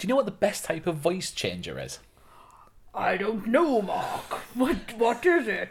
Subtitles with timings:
[0.00, 1.98] Do you know what the best type of voice changer is?
[2.94, 4.32] I don't know, Mark.
[4.54, 5.68] What what is it?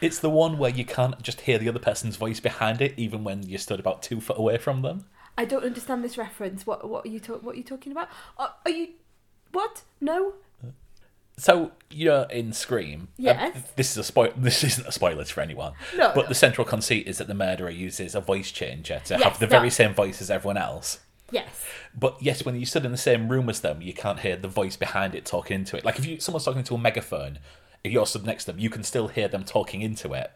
[0.00, 3.24] It's the one where you can't just hear the other person's voice behind it, even
[3.24, 5.06] when you're stood about two foot away from them.
[5.36, 6.64] I don't understand this reference.
[6.64, 8.08] What what are you talk, what are you talking about?
[8.38, 8.90] Are, are you
[9.50, 9.82] what?
[10.00, 10.34] No.
[11.36, 13.72] So you know, in Scream, um, Yes.
[13.74, 14.32] this is a spoil.
[14.36, 15.72] This isn't a spoiler for anyone.
[15.96, 16.28] No, but no.
[16.28, 19.46] the central conceit is that the murderer uses a voice changer to Yes, have the
[19.46, 21.00] that- very same voice as everyone else.
[21.32, 21.64] Yes.
[21.98, 24.48] But yes, when you stood in the same room as them, you can't hear the
[24.48, 25.84] voice behind it talking into it.
[25.84, 27.38] Like if you someone's talking to a megaphone,
[27.82, 30.30] if you're stood next to them, you can still hear them talking into it.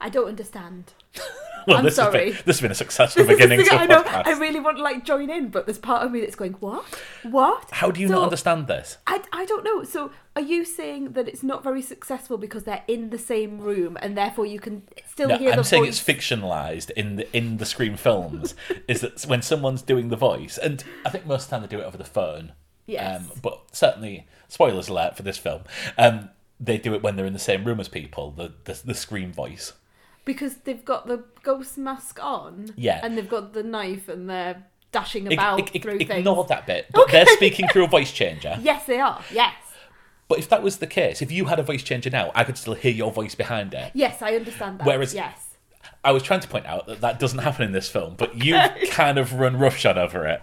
[0.00, 0.94] I don't understand.
[1.68, 2.32] Well, I'm this sorry.
[2.32, 4.02] Has been, this has been a successful This beginning to thing, a I know.
[4.02, 4.26] podcast.
[4.26, 6.84] I really want to like join in, but there's part of me that's going, what?
[7.22, 7.68] What?
[7.70, 8.98] How do you So- not understand this?
[9.06, 9.84] I, I don't know.
[9.84, 13.96] So are you saying that it's not very successful because they're in the same room
[14.00, 16.00] and therefore you can still No, hear I'm saying voice?
[16.00, 18.54] it's fictionalized in the in the Scream films.
[18.88, 21.68] is that when someone's doing the voice, and I think most of the time they
[21.76, 22.52] do it over the phone.
[22.86, 23.20] Yes.
[23.20, 25.62] Um, but certainly, spoilers alert for this film.
[25.98, 28.30] Um, they do it when they're in the same room as people.
[28.30, 29.72] The the, the Scream voice.
[30.28, 32.72] Because they've got the ghost mask on.
[32.76, 33.00] Yeah.
[33.02, 36.10] And they've got the knife and they're dashing about ig- ig- through things.
[36.10, 36.86] ignore that bit.
[36.92, 38.56] But they're speaking through a voice changer.
[38.62, 39.22] Yes, they are.
[39.32, 39.54] Yes.
[40.28, 42.58] But if that was the case, if you had a voice changer now, I could
[42.58, 43.90] still hear your voice behind it.
[43.94, 44.86] Yes, I understand that.
[44.86, 45.46] Whereas- yes.
[46.04, 48.60] I was trying to point out that that doesn't happen in this film, but you've
[48.90, 50.40] kind of run roughshod over it.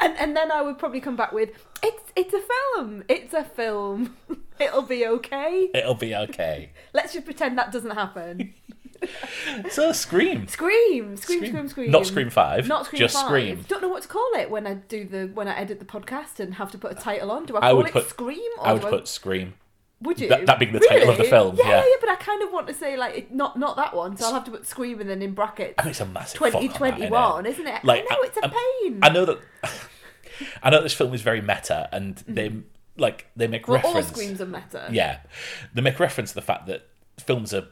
[0.00, 1.50] And and then I would probably come back with
[1.82, 2.40] it's it's a
[2.74, 3.04] film.
[3.08, 4.16] It's a film.
[4.60, 5.68] It'll be okay.
[5.74, 6.70] It'll be okay.
[6.94, 8.54] Let's just pretend that doesn't happen.
[9.70, 10.46] So Scream.
[10.48, 11.90] Scream, scream, scream, scream.
[11.90, 12.68] Not Scream 5.
[12.68, 13.24] Not Scream Just 5.
[13.26, 13.64] Scream.
[13.68, 16.40] Don't know what to call it when I do the when I edit the podcast
[16.40, 17.46] and have to put a title on.
[17.46, 19.54] Do I I would it put- Scream or I would do put Scream.
[20.02, 20.28] Would you?
[20.28, 21.76] that- that being the title of the film, Yeah, yeah.
[21.78, 24.34] yeah, but I kind of want to say like not not that one, so I'll
[24.34, 25.74] have to put Scream and then in brackets.
[25.78, 27.48] I mean, it's a massive fuck on that, 2021, innit?
[27.48, 27.84] isn't it?
[27.84, 28.48] Like, I know it's a I-
[28.84, 28.98] pain.
[29.02, 29.38] I know that.
[30.62, 32.52] I know this film is very meta, and they
[32.96, 33.72] like they make Mm-hmm.
[33.86, 34.88] well, all screams are meta.
[34.92, 35.18] Yeah,
[35.74, 36.86] they make reference to the fact that
[37.18, 37.66] films are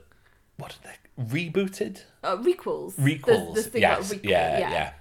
[0.56, 2.94] what are they rebooted, Uh, requels.
[2.94, 3.54] requels.
[3.54, 4.70] This thing yes, requel, yeah, yeah.
[4.70, 4.92] yeah,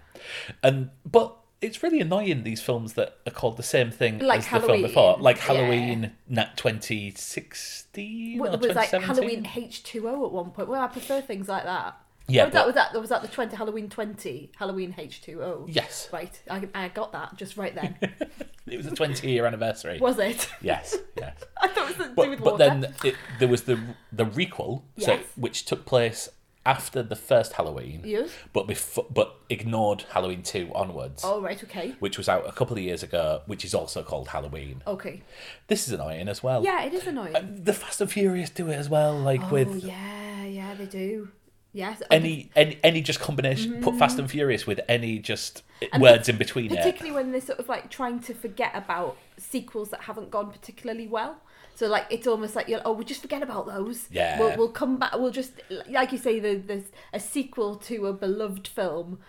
[0.63, 4.61] And but it's really annoying these films that are called the same thing Like as
[4.61, 5.39] the film before, like.
[5.39, 10.67] Halloween, Nat twenty sixteen or was like Halloween H2O at one point.
[10.69, 11.97] Well, I prefer things like that.
[12.27, 15.65] Yeah, was that was that was that the twenty Halloween twenty Halloween H2O.
[15.67, 17.97] Yes, Right, I, I got that just right then.
[18.67, 19.99] it was a twenty year anniversary.
[19.99, 20.49] was it?
[20.61, 21.35] Yes, yes.
[21.61, 22.63] I thought it was to do but, with but water.
[22.81, 23.79] then it, there was the
[24.11, 26.29] the requel, so which took place
[26.67, 28.31] after the first Halloween, Yes.
[28.51, 32.75] but before, but ignored Halloween two onwards, Oh right, okay, which was out a couple
[32.75, 34.81] of years ago, which is also called Halloween.
[34.87, 35.21] okay.
[35.67, 36.63] This is annoying as well.
[36.63, 37.35] Yeah, it is annoying.
[37.35, 40.87] Uh, The Fast and Furious do it as well, like oh with yeah, yeah, they
[40.87, 41.29] do.
[41.75, 43.81] Yes, any any any just combination.
[43.81, 43.99] Put mm.
[43.99, 45.61] Fast and Furious with any just.
[45.91, 46.77] And words in between it.
[46.77, 51.05] particularly when they're sort of like trying to forget about sequels that haven't gone particularly
[51.05, 51.35] well.
[51.75, 54.07] So like it's almost like you're oh we'll just forget about those.
[54.09, 54.39] Yeah.
[54.39, 55.15] We'll, we'll come back.
[55.15, 55.51] We'll just
[55.89, 59.19] like you say the, there's a sequel to a beloved film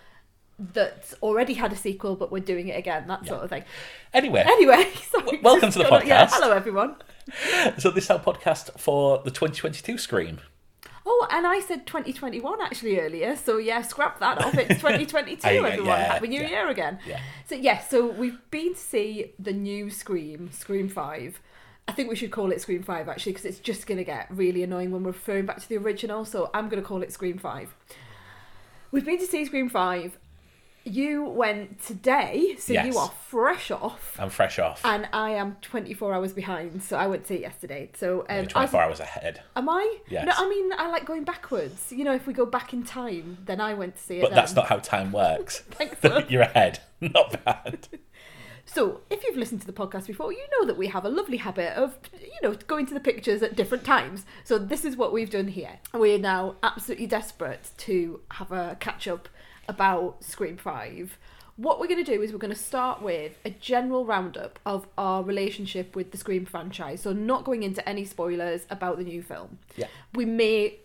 [0.57, 3.09] that's already had a sequel, but we're doing it again.
[3.09, 3.65] That sort of thing.
[4.13, 6.29] Anyway, Anyway, sorry, welcome to the gone- Yeah, podcast.
[6.31, 6.95] hello everyone.
[7.77, 10.39] so this is our podcast for the 2022 Scream.
[11.09, 14.55] Oh, and I said 2021 actually earlier, so yeah, scrap that off.
[14.55, 15.85] It's 2022, Hey, everyone.
[15.85, 16.49] yeah, Happy New yeah.
[16.49, 16.99] Year again.
[17.07, 17.21] Yeah.
[17.47, 21.39] So yes, so we've been to see the new Scream, Scream Five.
[21.87, 24.27] I think we should call it Scream Five actually, because it's just going to get
[24.29, 26.25] really annoying when we're referring back to the original.
[26.25, 27.73] So I'm going to call it Scream Five.
[28.91, 30.17] We've been to see Scream Five.
[30.87, 32.85] You went today, so Yes.
[32.87, 34.15] you are fresh off.
[34.17, 34.81] I'm fresh off.
[34.85, 37.89] And I am 24 hours behind, so I went to it yesterday.
[37.95, 39.41] So um, Maybe I 24 hours ahead.
[39.55, 39.97] Am I?
[40.09, 40.25] Yes.
[40.25, 41.91] No, I mean I like going backwards.
[41.91, 44.21] You know, if we go back in time, then I went to see it.
[44.21, 45.59] But that's not how time works.
[45.71, 46.31] Thanks, love.
[46.31, 46.79] You're ahead.
[47.01, 47.87] Not bad.
[48.65, 51.37] So, if you've listened to the podcast before, you know that we have a lovely
[51.37, 54.25] habit of, you know, going to the pictures at different times.
[54.43, 55.79] So, this is what we've done here.
[55.93, 59.29] We are now absolutely desperate to have a catch up
[59.67, 61.17] about Scream 5.
[61.55, 64.85] What we're going to do is we're going to start with a general roundup of
[64.95, 67.01] our relationship with the Scream franchise.
[67.01, 69.57] So, not going into any spoilers about the new film.
[69.75, 69.87] Yeah.
[70.13, 70.75] We may,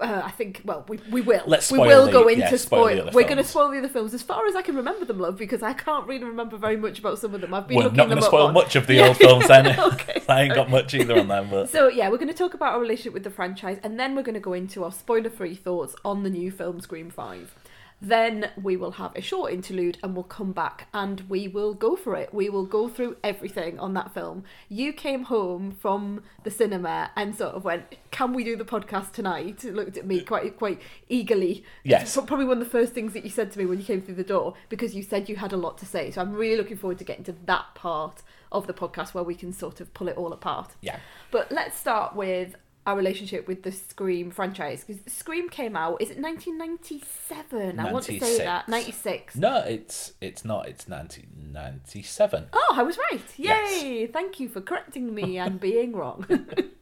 [0.00, 1.44] uh, I think, well, we, we will.
[1.46, 3.10] Let's we will the- go yeah, into spoil the spoil.
[3.14, 5.36] We're going to spoil the other films as far as I can remember them, love,
[5.38, 7.54] because I can't really remember very much about some of them.
[7.54, 9.06] I've been We're looking not them going to spoil on- much of the Yeah.
[9.06, 9.78] old films then.
[9.92, 12.52] Okay, I ain't got much either on them, but So yeah, we're going to talk
[12.54, 15.54] about our relationship with the franchise, and then we're going to go into our spoiler-free
[15.54, 17.54] thoughts on the new film Scream Five.
[18.00, 21.96] Then we will have a short interlude and we'll come back and we will go
[21.96, 22.32] for it.
[22.32, 24.44] We will go through everything on that film.
[24.68, 29.12] You came home from the cinema and sort of went, "Can we do the podcast
[29.12, 31.64] tonight?" Looked at me quite quite eagerly.
[31.84, 32.14] Yes.
[32.14, 34.16] Probably one of the first things that you said to me when you came through
[34.16, 36.10] the door because you said you had a lot to say.
[36.10, 38.22] So I'm really looking forward to getting to that part
[38.52, 40.76] of the podcast where we can sort of pull it all apart.
[40.80, 40.98] Yeah.
[41.30, 42.56] But let's start with
[42.86, 46.00] our relationship with the Scream franchise because Scream came out.
[46.00, 47.80] Is it 1997?
[47.80, 49.36] I want to say that 96.
[49.36, 49.36] 96.
[49.36, 50.68] No, it's it's not.
[50.68, 52.46] It's 1997.
[52.52, 53.20] Oh, I was right.
[53.36, 53.82] Yes.
[53.82, 54.06] Yay!
[54.06, 56.26] Thank you for correcting me and being wrong.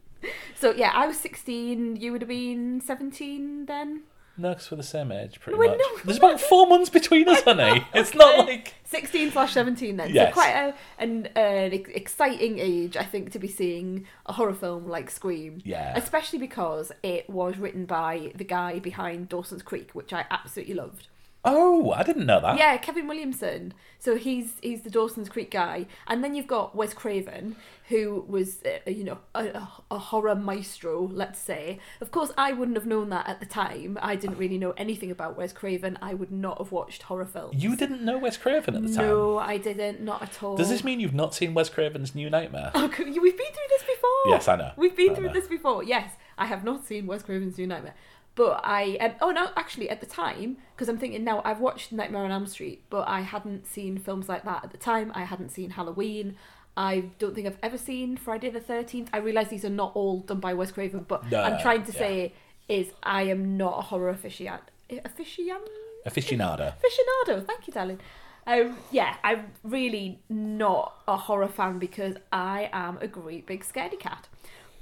[0.55, 1.97] so yeah, I was 16.
[1.97, 4.03] You would have been 17 then.
[4.37, 5.77] No, because we're the same age, pretty No, much.
[5.79, 7.85] no, There's about four months between us, honey.
[7.93, 10.13] It's not like 16 slash 17 then.
[10.13, 10.29] Yes.
[10.29, 14.87] So quite a, an, an exciting age, I think, to be seeing a horror film
[14.87, 15.61] like Scream.
[15.63, 15.97] Yeah.
[15.97, 21.07] Especially because it was written by the guy behind Dawson's Creek, which I absolutely loved.
[21.45, 22.57] Oh, I didn't know that.
[22.57, 23.73] Yeah, Kevin Williamson.
[23.99, 27.55] So he's he's the Dawson's Creek guy, and then you've got Wes Craven,
[27.89, 31.79] who was uh, you know a, a, horror maestro, let's say.
[32.01, 33.97] Of course, I wouldn't have known that at the time.
[34.01, 35.97] I didn't really know anything about Wes Craven.
[36.01, 37.63] I would not have watched horror films.
[37.63, 39.07] You didn't know Wes Craven at the time.
[39.07, 40.01] No, I didn't.
[40.01, 40.57] Not at all.
[40.57, 42.71] Does this mean you've not seen Wes Craven's New Nightmare?
[42.75, 44.09] Oh, we've been through this before.
[44.27, 44.71] Yes, I know.
[44.77, 45.33] We've been I through know.
[45.33, 45.83] this before.
[45.83, 47.95] Yes, I have not seen Wes Craven's New Nightmare,
[48.35, 51.91] but I um, oh no, actually at the time because I'm thinking now I've watched
[51.91, 55.11] Nightmare on Elm Street, but I hadn't seen films like that at the time.
[55.15, 56.35] I hadn't seen Halloween.
[56.77, 59.09] I don't think I've ever seen Friday the Thirteenth.
[59.13, 61.93] I realise these are not all done by Wes Craven, but No, I'm trying to
[61.93, 61.99] yeah.
[61.99, 62.33] say
[62.67, 64.59] is I am not a horror aficionado.
[64.89, 65.61] Aficionado.
[66.05, 66.73] Aficionado.
[66.75, 67.45] aficionado.
[67.47, 67.99] Thank you, darling.
[68.47, 73.99] Um, yeah, I'm really not a horror fan because I am a great big scaredy
[73.99, 74.27] cat.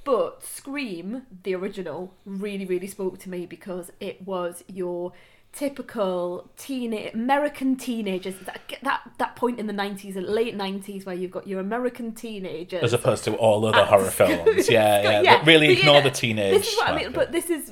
[0.04, 5.14] But Scream, the original, really, really spoke to me because it was your
[5.54, 8.36] typical teen American teenagers.
[8.40, 12.14] That, that that point in the nineties, and late nineties, where you've got your American
[12.14, 12.84] teenagers.
[12.84, 14.70] As opposed to all other horror films.
[14.74, 15.22] Yeah, yeah.
[15.22, 16.54] Yeah, really but, ignore the teenage.
[16.54, 17.72] This is what I mean, but this is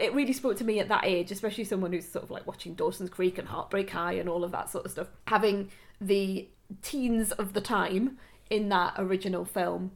[0.00, 0.14] it.
[0.14, 3.10] Really spoke to me at that age, especially someone who's sort of like watching Dawson's
[3.10, 5.08] Creek and Heartbreak High and all of that sort of stuff.
[5.26, 5.70] Having
[6.00, 6.48] the
[6.82, 8.18] teens of the time
[8.48, 9.92] in that original film,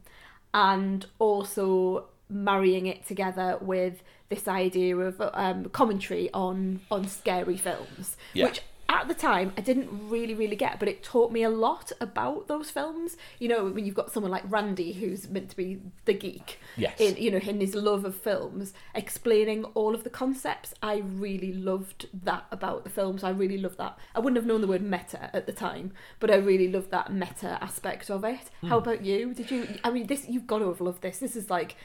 [0.53, 8.15] and also marrying it together with this idea of um, commentary on on scary films,
[8.33, 8.45] Yeah.
[8.45, 11.91] which at the time I didn't really really get, but it taught me a lot
[12.01, 13.15] about those films.
[13.39, 16.99] You know, when you've got someone like Randy who's meant to be the geek, Yes.
[16.99, 20.73] in you know in his love of films, explaining all of the concepts.
[20.83, 23.23] I really loved that about the films.
[23.23, 23.97] I really loved that.
[24.13, 27.13] I wouldn't have known the word meta at the time, but I really loved that
[27.13, 28.49] meta aspect of it.
[28.59, 28.67] Hmm.
[28.67, 29.33] How about you?
[29.33, 29.67] Did you?
[29.85, 31.19] I mean, this you've got to have loved this.
[31.19, 31.77] This is like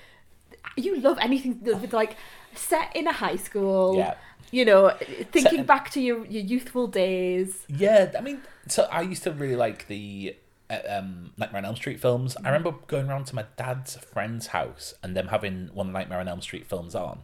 [0.76, 2.16] you love anything with like
[2.54, 3.96] set in a high school.
[3.96, 4.14] Yeah.
[4.52, 4.90] You know,
[5.32, 7.64] thinking in- back to your, your youthful days.
[7.68, 10.36] Yeah, I mean, so I used to really like the
[10.70, 12.36] uh, um, Nightmare on Elm Street films.
[12.36, 15.98] I remember going around to my dad's friend's house and them having one of the
[15.98, 17.20] Nightmare on Elm Street films on,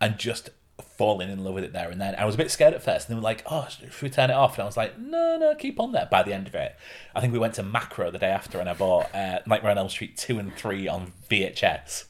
[0.00, 0.50] and just
[0.96, 2.14] falling in love with it there and then.
[2.16, 4.30] I was a bit scared at first, and they were like, "Oh, should we turn
[4.30, 6.54] it off?" And I was like, "No, no, keep on there." By the end of
[6.54, 6.76] it,
[7.14, 9.78] I think we went to Makro the day after, and I bought uh, Nightmare on
[9.78, 12.06] Elm Street two and three on VHS.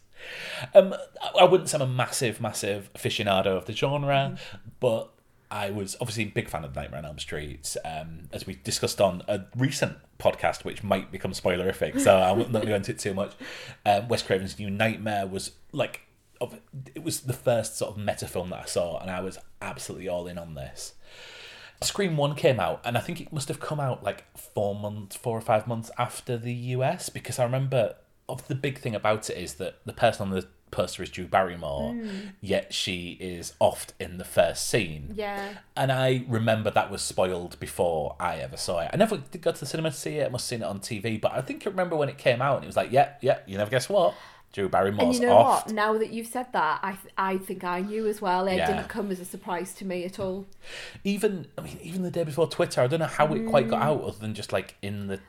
[0.74, 4.36] Um, I- I wouldn't say I'm a massive, massive aficionado of the genre,
[4.80, 5.10] but
[5.50, 9.00] I was obviously a big fan of Nightmare on Elm Street, um, as we discussed
[9.00, 13.14] on a recent podcast, which might become spoilerific, so going to go into it too
[13.14, 13.32] much.
[13.84, 16.00] Um, Wes Craven's New Nightmare was like,
[16.40, 16.58] of,
[16.94, 20.08] it was the first sort of meta film that I saw, and I was absolutely
[20.08, 20.94] all in on this.
[21.82, 25.14] Scream One came out, and I think it must have come out like four months,
[25.14, 27.94] four or five months after the US, because I remember
[28.28, 31.26] of the big thing about it is that the person on the poster is Drew
[31.26, 32.08] Barrymore, hmm.
[32.40, 35.12] yet she is oft in the first scene.
[35.14, 35.54] Yeah.
[35.76, 38.90] And I remember that was spoiled before I ever saw it.
[38.92, 40.26] I never did go to the cinema to see it.
[40.26, 42.42] I must have seen it on TV, but I think I remember when it came
[42.42, 43.38] out, and it was like, yeah, yeah.
[43.46, 44.14] You never guess what?
[44.52, 45.66] Drew Barrymore's And you know off.
[45.66, 45.74] what?
[45.74, 48.46] Now that you've said that, I th- I think I knew as well.
[48.46, 48.66] It Yeah.
[48.66, 50.46] didn't come as a surprise to me at all.
[51.04, 53.82] Even I mean, even the day before Twitter, I don't know how it quite got
[53.82, 53.88] hmm.
[53.88, 55.20] out, other than just like in the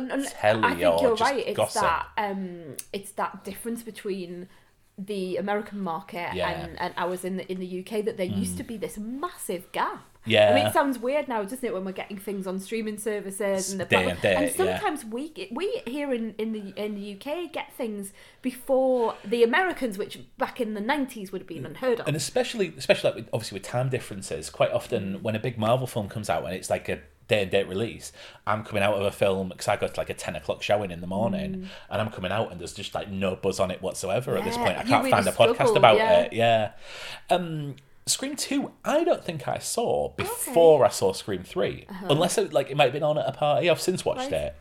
[0.00, 1.46] Telly I think or you're just right.
[1.46, 1.82] It's gossip.
[1.82, 4.48] that um, it's that difference between
[4.96, 6.50] the American market Yeah.
[6.50, 9.70] and, and ours in the in the UK that there used to be this massive
[9.72, 10.04] gap.
[10.26, 10.50] Yeah.
[10.50, 13.72] I mean, it sounds weird now, doesn't it, when we're getting things on streaming services
[13.72, 14.78] and the Day and date, and yeah.
[14.78, 19.98] sometimes we we here in, in the in the UK get things before the Americans,
[19.98, 22.06] which back in the nineties would have been unheard of.
[22.06, 24.76] and especially especially like with, obviously with time differences quite Mm.
[24.76, 27.66] often when a big marvel film comes out and it's like a day and date
[27.68, 28.12] release
[28.46, 31.00] i'm coming out of a film because i got like a 10 o'clock showing in
[31.00, 34.36] the morning and i'm coming out and there's just like no buzz on it whatsoever
[34.36, 34.64] at this Mm.
[34.64, 36.18] Point i can't really find a podcast about yeah.
[36.20, 36.72] it yeah
[37.30, 37.76] um
[38.06, 42.70] Scream Two, I don't think I saw before I saw Scream 3 unless it, like
[42.70, 43.70] it might have been on at a party.
[43.70, 44.30] I've since watched Uh-huh.
[44.36, 44.42] Right.
[44.48, 44.56] it,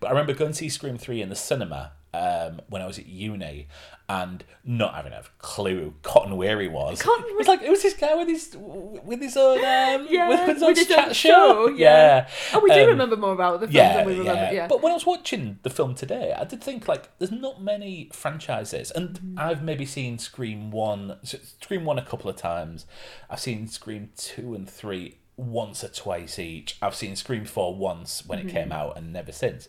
[0.00, 2.98] but I remember going to see Scream Three in the cinema um, when I was
[2.98, 3.68] at uni
[4.08, 7.02] and not having a clue who Cotton Weary was.
[7.02, 10.28] Cotton It was like it was this guy with his with his own um, Yeah,
[10.28, 11.66] with his own with his chat own show.
[11.68, 12.26] show, yeah.
[12.54, 14.40] Oh, we do Um, remember more about the film yeah, than we remember.
[14.42, 14.52] yeah.
[14.52, 14.66] Yeah.
[14.66, 18.08] But when I was watching the film today, I did think like there's not many
[18.12, 19.38] franchises, and Mm-hmm.
[19.38, 22.86] I've maybe seen Scream one, Scream one a couple of times.
[23.28, 26.76] I've seen Scream two and three once or twice each.
[26.82, 28.48] I've seen Scream four once when Mm-hmm.
[28.48, 29.68] it came out, and never since.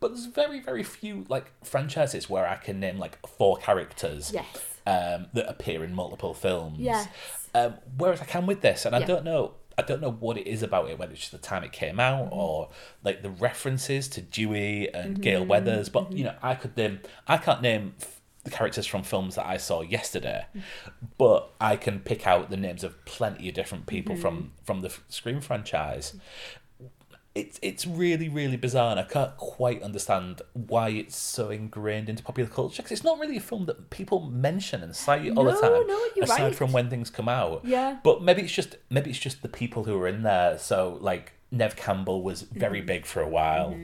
[0.00, 4.46] But there's very very few like franchises where I can name like four characters yes.
[4.86, 6.78] um, that appear in multiple films.
[6.78, 7.08] Yes.
[7.54, 10.46] Um, whereas I can with this, and I don't know, I don't know what it
[10.48, 12.34] is about it, whether it's just the time it came out Mm-hmm.
[12.38, 12.68] or
[13.04, 15.50] like the references to Dewey and Gail Mm-hmm.
[15.50, 15.88] Weathers.
[15.88, 19.46] But you know, I could name, I can't name f- the characters from films that
[19.46, 20.44] I saw yesterday,
[21.16, 24.64] but I can pick out the names of plenty of different people from Mm-hmm.
[24.64, 26.14] from the f- Scream franchise.
[27.34, 32.22] It's it's really really bizarre, and I can't quite understand why it's so ingrained into
[32.22, 35.52] popular culture because it's not really a film that people mention and cite all the
[35.52, 35.86] time.
[35.88, 36.54] no, you're aside right.
[36.54, 37.62] from when things come out.
[37.64, 37.98] Yeah.
[38.04, 40.58] But maybe it's just maybe it's just the people who are in there.
[40.58, 42.86] So like Neve Campbell was very Mm-hmm.
[42.86, 43.76] big for a while.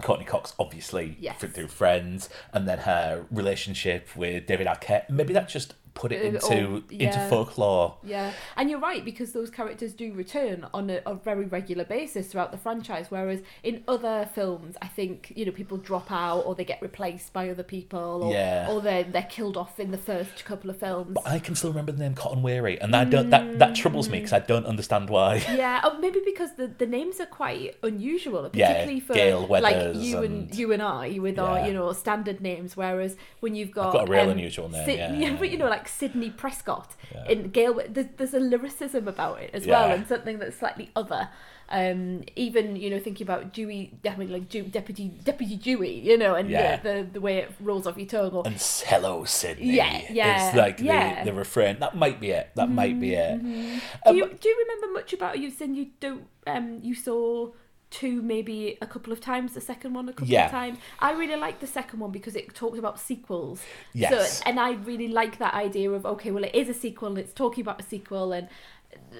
[0.00, 1.38] Courteney Cox, obviously, Yes.
[1.38, 5.10] through, through Friends, and then her relationship with David Arquette.
[5.10, 7.96] Maybe that just put it Uh, into oh, into folklore.
[8.02, 12.28] Yeah, and you're right because those characters do return on a, a very regular basis
[12.28, 13.06] throughout the franchise.
[13.10, 17.32] Whereas in other films, I think you know people drop out or they get replaced
[17.32, 18.68] by other people, or Yeah.
[18.70, 21.12] or they're they're killed off in the first couple of films.
[21.14, 24.08] But I can still remember the name Cotton Weary, and I don't that that troubles
[24.08, 25.36] me because I don't understand why.
[25.64, 29.94] yeah, oh, maybe because the, the names are quite unusual, Yeah, particularly for Gail like
[29.96, 32.76] you and, and- you and I with our you know standard names.
[32.76, 34.88] Whereas when you've got got a real um, unusual name,
[35.20, 35.36] yeah.
[35.40, 37.28] but you know like Sidney Prescott Yeah.
[37.28, 37.80] in Gail.
[37.88, 41.28] There's, there's a lyricism about it as well, and something that's slightly other.
[41.72, 46.18] Um, even you know thinking about Dewey, I mean like Dew, Deputy Deputy Dewey, you
[46.18, 46.78] know, and Yeah.
[46.78, 48.32] the, the the way it rolls off your tongue.
[48.32, 48.56] Or, And
[48.86, 49.74] hello, Sidney.
[49.74, 51.14] Yeah, yeah, It's like yeah.
[51.14, 51.78] Mm-hmm, the, the refrain.
[51.78, 52.50] That might be it.
[52.56, 53.40] That might be it.
[53.40, 55.48] do Um, you do you remember much about you?
[55.52, 57.50] Saying you don't um you saw
[57.90, 60.44] two maybe a couple of times the second one a couple Yeah.
[60.46, 63.60] of times i really like the second one because it talks about sequels
[63.92, 64.38] Yes.
[64.38, 67.18] so and i really like that idea of okay well it is a sequel and
[67.18, 68.48] it's talking about a sequel and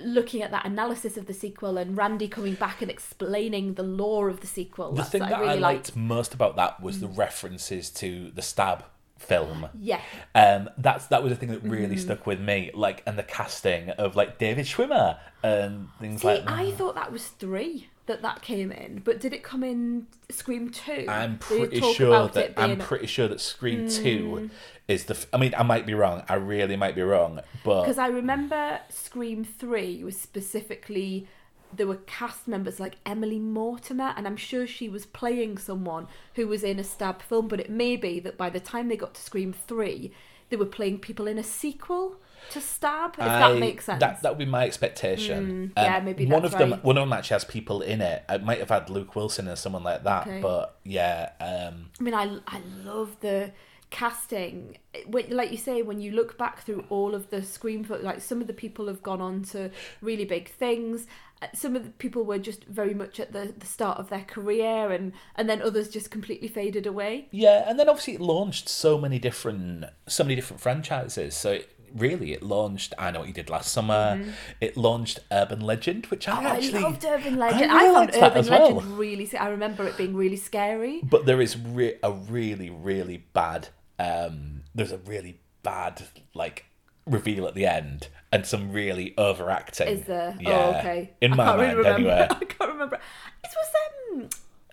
[0.02, 4.28] looking at that analysis of the sequel and randy coming back and explaining the lore
[4.28, 6.80] of the sequel The That's thing that i really I liked liked most about that
[6.82, 8.84] was the references to the stab
[9.18, 9.68] film.
[9.78, 10.00] yeah
[10.34, 12.00] Um, that's that was the thing that really Mm.
[12.00, 12.70] stuck with me.
[12.72, 16.52] Like, and the casting of like David Schwimmer and things See, like that.
[16.58, 20.70] I thought that was three that that came in, but did it come in Scream
[20.70, 21.06] two?
[21.08, 22.54] I'm pretty sure that.
[22.56, 23.88] I'm pretty sure that Scream hmm.
[23.88, 24.50] Two
[24.88, 25.14] is the.
[25.14, 26.22] F- I mean, I might be wrong.
[26.28, 31.28] I really might be wrong, but Because I remember Scream 3 was specifically,
[31.74, 36.48] there were cast members like Emily Mortimer, and I'm sure she was playing someone who
[36.48, 39.14] was in a stab film, but it may be that by the time they got
[39.14, 40.12] to Scream 3,
[40.48, 42.16] they were playing people in a sequel
[42.50, 44.00] to Stab, if I- that makes sense.
[44.00, 45.72] That that would be my expectation.
[45.76, 46.70] Mm, yeah, maybe one of them.
[46.72, 46.84] right.
[46.84, 48.24] One of them actually has people in it.
[48.28, 50.40] I might have had Luke Wilson or someone like that, Okay.
[50.40, 51.30] but yeah.
[51.40, 53.52] Um, I mean, I, I love the
[53.90, 54.78] casting.
[55.08, 58.40] Like you say, when you look back through all of the Scream, fo- like some
[58.40, 59.70] of the people have gone on to
[60.00, 61.06] really big things.
[61.42, 64.24] Uh, Some of the people were just very much at the, the start of their
[64.24, 67.28] career, and, and then others just completely faded away.
[67.30, 71.34] Yeah, and then obviously it launched so many different so many different franchises.
[71.34, 74.20] So it, really, it launched I know what you did last summer.
[74.60, 76.46] It launched Urban Legend, which I Mm-hmm.
[76.46, 77.70] Oh, actually I loved Urban Legend.
[77.72, 78.74] I I, found Urban as well.
[78.74, 79.38] Legend really.
[79.38, 81.00] I remember it being really scary.
[81.02, 83.68] But there is re- a really really bad
[83.98, 86.02] um there's a really bad
[86.34, 86.66] like
[87.06, 89.88] reveal at the end and some really overacting.
[89.88, 90.36] Is there?
[90.40, 90.50] Yeah.
[90.50, 91.10] Oh, okay.
[91.20, 92.10] In I my mind remember.
[92.10, 92.26] anyway.
[92.30, 92.96] I can't remember.
[93.44, 94.28] It was um,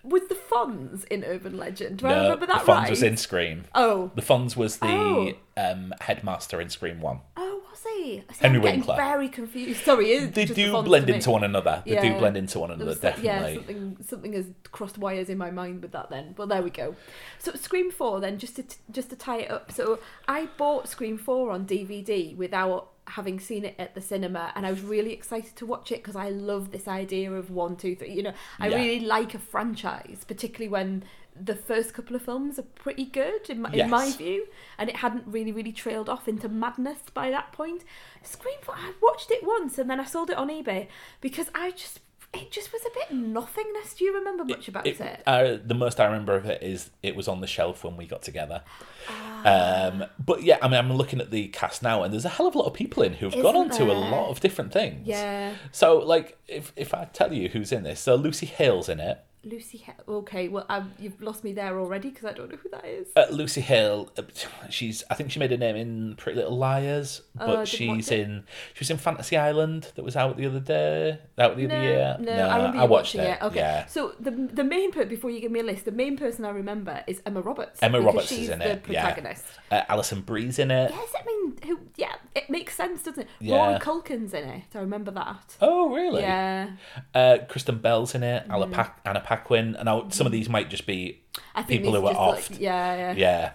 [0.08, 1.98] was the Fonz in Urban Legend?
[1.98, 2.90] Do I remember that the Fonz right?
[2.90, 3.64] was in Scream.
[3.74, 5.32] Oh, The Fonz was the Oh.
[5.56, 7.20] um, headmaster in Scream One.
[7.36, 7.88] Oh, was he?
[7.88, 8.96] See, Henry I'm getting Winkler.
[8.96, 9.80] very confused.
[9.84, 11.82] Sorry, They just the do blend to into one another.
[11.86, 15.38] They do blend into one another, was so- Yeah, something something has crossed wires in
[15.38, 16.10] my mind with that.
[16.10, 16.94] Then, well, there we go.
[17.38, 18.20] So, Scream Four.
[18.20, 19.72] Then, just to just to tie it up.
[19.72, 24.66] So, I bought Scream Four on DVD without having seen it at the cinema, and
[24.66, 27.94] I was really excited to watch it because I love this idea of one, two,
[27.96, 28.12] three.
[28.12, 28.76] You know, I Yeah.
[28.76, 31.04] really like a franchise, particularly when
[31.40, 34.46] the first couple of films are pretty good in my, in my view,
[34.76, 37.84] and it hadn't really, really trailed off into madness by that point.
[38.22, 40.88] Scream 4, I watched it once and then I sold it on eBay
[41.20, 42.00] because I just
[42.34, 43.94] it just was a bit nothingness.
[43.94, 45.00] Do you remember much about it?
[45.00, 47.96] It- uh, the most I remember of it is it was on the shelf when
[47.96, 48.62] we got together.
[49.08, 49.86] Ah.
[49.88, 52.46] Um, but yeah, I mean, I'm looking at the cast now, and there's a hell
[52.46, 55.06] of a lot of people in who've gone on to a lot of different things.
[55.06, 55.54] Yeah.
[55.72, 59.20] So, like, if if I tell you who's in this, so Lucy Hale's in it.
[59.44, 59.78] Lucy.
[59.78, 62.84] He- okay, well, um, you've lost me there already because I don't know who that
[62.84, 63.06] is.
[63.16, 64.22] Uh, Lucy Hale, uh,
[64.68, 68.44] she's I think she made a name in Pretty Little Liars, Oh, but she's in
[68.74, 71.84] she was in Fantasy Island that was out the other day, out the no, other
[71.84, 72.16] year.
[72.20, 73.42] no, I remember you watched watching it.
[73.42, 76.16] Okay, Yeah, so the the main per before you give me a list, the main
[76.16, 77.80] person I remember is Emma Roberts.
[77.82, 79.02] Emma Roberts she's is in the it, yeah.
[79.04, 79.44] protagonist.
[79.70, 80.90] uh, Alison Brie's in it.
[80.90, 81.78] Yes, I mean, who?
[81.96, 83.28] Yeah, it makes sense, doesn't it?
[83.40, 83.56] Yeah.
[83.56, 84.64] Rory Culkin's in it.
[84.74, 85.56] I remember that.
[85.60, 86.22] Oh, really?
[86.22, 86.70] Yeah,
[87.14, 88.46] Uh, Kristen Bell's in it.
[88.48, 88.64] Mm.
[88.72, 90.38] Anna, Anna Paquin, and now some of mm-hmm.
[90.38, 91.22] these might just be
[91.66, 92.50] People who were off.
[92.50, 93.52] Like, yeah, yeah, yeah,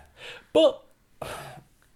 [0.53, 0.83] but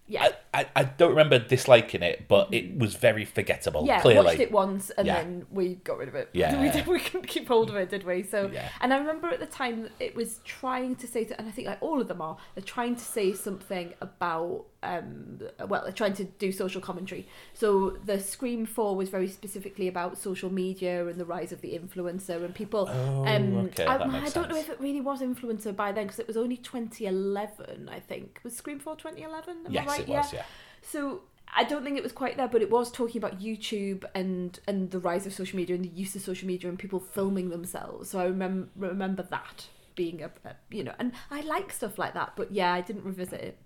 [0.08, 0.30] yeah.
[0.54, 2.80] I, I, I don't remember disliking it, but it mm-hmm.
[2.80, 3.86] was very forgettable.
[3.86, 5.16] yeah, clearly, watched it once and Yeah.
[5.16, 6.30] then we got rid of it.
[6.34, 6.60] Yeah.
[6.62, 8.24] we, did, we couldn't keep hold of it, did we?
[8.24, 8.70] So, Yeah.
[8.82, 11.68] and I remember at the time it was trying to say, to, and I think
[11.68, 16.14] like all of them are, they're trying to say something about, um, well, they're trying
[16.14, 17.28] to do social commentary.
[17.54, 21.78] So the Scream Four was very specifically about social media and the rise of the
[21.78, 22.90] influencer and people.
[22.92, 26.06] Oh, um, okay, I, that I don't know if it really was influencer by then
[26.06, 28.40] because it was only 2011, I think.
[28.44, 29.58] Was Scream Four 2011?
[29.58, 30.00] Am I yes, right?
[30.00, 30.34] it was.
[30.34, 30.44] Yeah.
[30.82, 31.22] So
[31.54, 34.92] I don't think it was quite there, but it was talking about YouTube and and
[34.92, 38.10] the rise of social media and the use of social media and people filming themselves.
[38.10, 42.14] So I remember remember that being a, a you know, and I like stuff like
[42.14, 42.34] that.
[42.36, 43.58] But yeah, I didn't revisit it.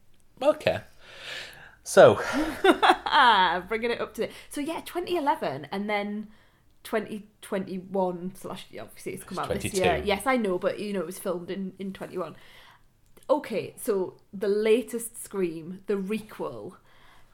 [0.42, 0.82] Okay.
[1.84, 2.22] So,
[3.68, 4.32] bringing it up to it.
[4.50, 6.28] So yeah, 2011, and then
[6.84, 10.02] 2021 slash obviously it's come out this year.
[10.04, 12.36] Yes, I know, but you know it was filmed in in 21.
[13.30, 16.76] Okay, so the latest Scream, the requel.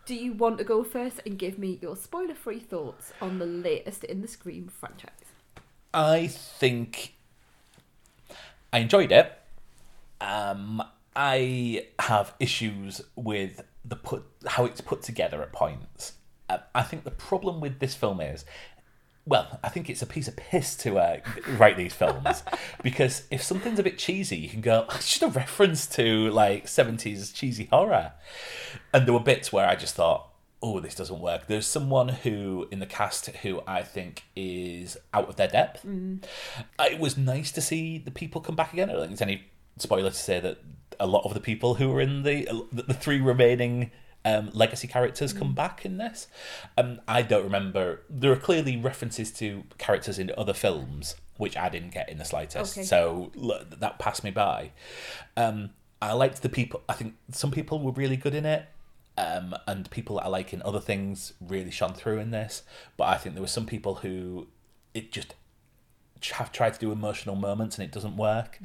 [0.06, 4.06] Do you want to go first and give me your spoiler-free thoughts on the latest
[4.06, 5.12] in the Scream franchise?
[5.94, 7.16] I think
[8.72, 9.38] I enjoyed it.
[10.22, 10.82] Um,
[11.18, 16.14] I have issues with the put how it's put together at points.
[16.48, 18.46] Uh, I think the problem with this film is,
[19.26, 21.18] well, I think it's a piece of piss to uh,
[21.58, 22.44] write these films
[22.84, 26.68] because if something's a bit cheesy, you can go, it's just a reference to like
[26.68, 28.14] seventies cheesy horror,
[28.94, 30.30] and there were bits where I just thought,
[30.62, 31.48] oh, this doesn't work.
[31.48, 35.84] There's someone who in the cast who I think is out of their depth.
[36.80, 38.92] It was nice to see the people come back again.
[38.92, 39.46] I don't think it's any
[39.78, 40.60] spoiler to say that
[41.00, 43.92] a lot of the people who were in the the, the three remaining
[44.26, 46.28] um, legacy characters come back in this.
[46.78, 48.02] Um, I don't remember.
[48.10, 52.26] There are clearly references to characters in other films which I didn't get in the
[52.26, 52.78] slightest.
[52.78, 52.86] Okay.
[52.86, 54.72] So look, that passed me by.
[55.36, 56.82] Um, I liked the people.
[56.90, 58.68] I think some people were really good in it.
[59.20, 62.62] Um, and people that I like in other things really shone through in this.
[62.98, 64.48] But I think there were some people who
[64.94, 65.34] it just
[66.34, 68.60] have tried to do emotional moments and it doesn't work.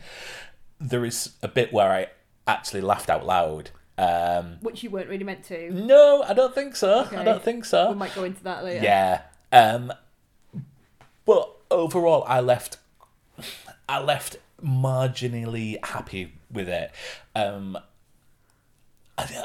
[0.78, 2.06] There is a bit where I
[2.46, 3.70] actually laughed out loud.
[3.98, 5.70] Um, Which you weren't really meant to.
[5.70, 7.06] no, I don't think so.
[7.16, 7.90] I don't think so.
[7.90, 8.82] We might go into that later.
[8.82, 9.22] Yeah.
[9.52, 9.92] Um,
[11.24, 12.78] but overall, I left.
[13.88, 16.90] I left marginally happy with it.
[17.34, 17.78] Um,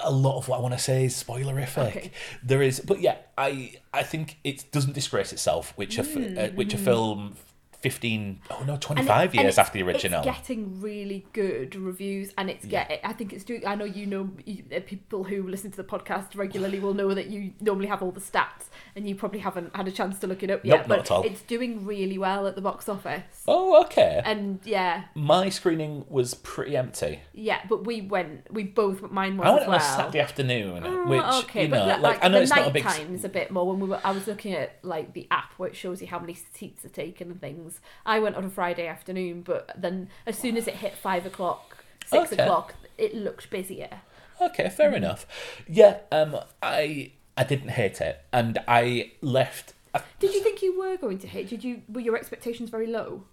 [0.03, 1.88] a lot of what I want to say is spoilerific.
[1.89, 2.12] Okay.
[2.41, 6.73] There is, but yeah, I I think it doesn't disgrace itself, which a uh, which
[6.73, 7.36] a film.
[7.81, 12.33] 15 oh no 25 Mm, it- years after the original It's getting really good reviews,
[12.37, 12.99] and it's get.
[13.03, 13.65] I think it's doing.
[13.67, 17.13] I know you know you, uh, people who listen to the podcast regularly will know
[17.13, 20.27] that you normally have all the stats, and you probably haven't had a chance to
[20.27, 20.79] look it up Nope, yet.
[20.79, 21.23] not but at all.
[21.23, 26.33] it's doing really well at the box office, oh okay and yeah, my screening was
[26.33, 27.59] pretty empty yeah.
[27.69, 28.51] But we went.
[28.51, 29.01] We both.
[29.11, 29.79] Mine was I went as on a.
[29.79, 32.59] Saturday afternoon, Oh, which okay, you know, but like, like, I know the it's not
[32.59, 32.83] a night big.
[32.83, 33.99] times a bit more when we were.
[34.03, 36.89] I was looking at like the app where it shows you how many seats are
[36.89, 37.66] taken and things.
[38.06, 41.77] I went on a Friday afternoon, but then as soon as it hit five o'clock,
[42.06, 42.43] six Okay.
[42.43, 44.01] o'clock, it looked busier.
[44.41, 45.25] Okay, fair enough.
[45.67, 49.73] Yeah, um, I I didn't hate it, and I left.
[49.93, 51.49] I, Did you think you were going to hit?
[51.49, 53.23] Did you were your expectations very low?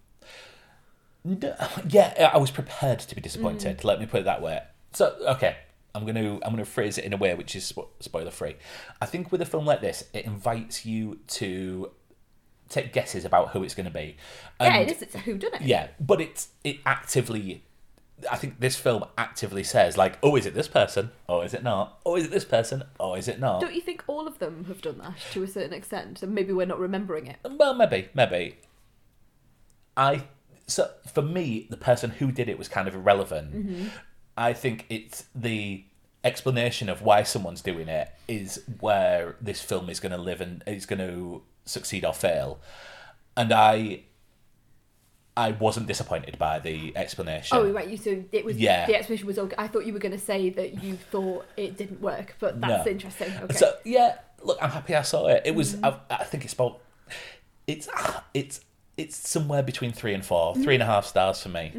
[1.24, 1.54] no,
[1.88, 3.78] yeah, I was prepared to be disappointed.
[3.78, 3.84] Mm.
[3.84, 4.60] Let me put it that way.
[4.92, 5.56] So, okay,
[5.94, 8.56] I'm gonna I'm gonna phrase it in a way which is spoiler free.
[9.00, 11.90] I think with a film like this, it invites you to
[12.68, 14.16] take guesses about who it's going to be.
[14.60, 15.02] yeah, it is.
[15.02, 15.62] It's a who done it.
[15.62, 17.64] Yeah, but it's it actively.
[18.30, 21.10] I think this film actively says like, oh, is it this person?
[21.28, 22.00] Oh, is it not?
[22.06, 22.84] Oh, is it this person?
[23.00, 23.60] Oh, is it not?
[23.60, 26.52] Don't you think all of them have done that to a certain extent, and maybe
[26.52, 27.36] we're not remembering it?
[27.44, 28.58] Well, maybe, maybe.
[29.96, 30.24] I
[30.66, 33.54] so for me, the person who did it was kind of irrelevant.
[33.54, 33.88] Mm-hmm.
[34.36, 35.84] I think it's the
[36.24, 40.64] explanation of why someone's doing it is where this film is going to live and
[40.66, 42.60] is going to succeed or fail.
[43.36, 44.02] And I
[45.36, 47.56] I wasn't disappointed by the explanation.
[47.58, 48.86] Oh right, you so it was Yeah.
[48.86, 49.54] the explanation was okay.
[49.58, 52.86] I thought you were going to say that you thought it didn't work, but that's
[52.86, 52.90] No.
[52.92, 53.32] interesting.
[53.42, 53.54] Okay.
[53.54, 55.42] So yeah, look, I'm happy I saw it.
[55.44, 55.74] It was.
[55.74, 55.84] Mm-hmm.
[56.10, 56.80] I, I think it's about.
[57.66, 57.88] It's
[58.32, 58.60] it's
[58.96, 60.54] it's somewhere between three and Mm-hmm.
[60.60, 61.72] 4 three and a half stars for me.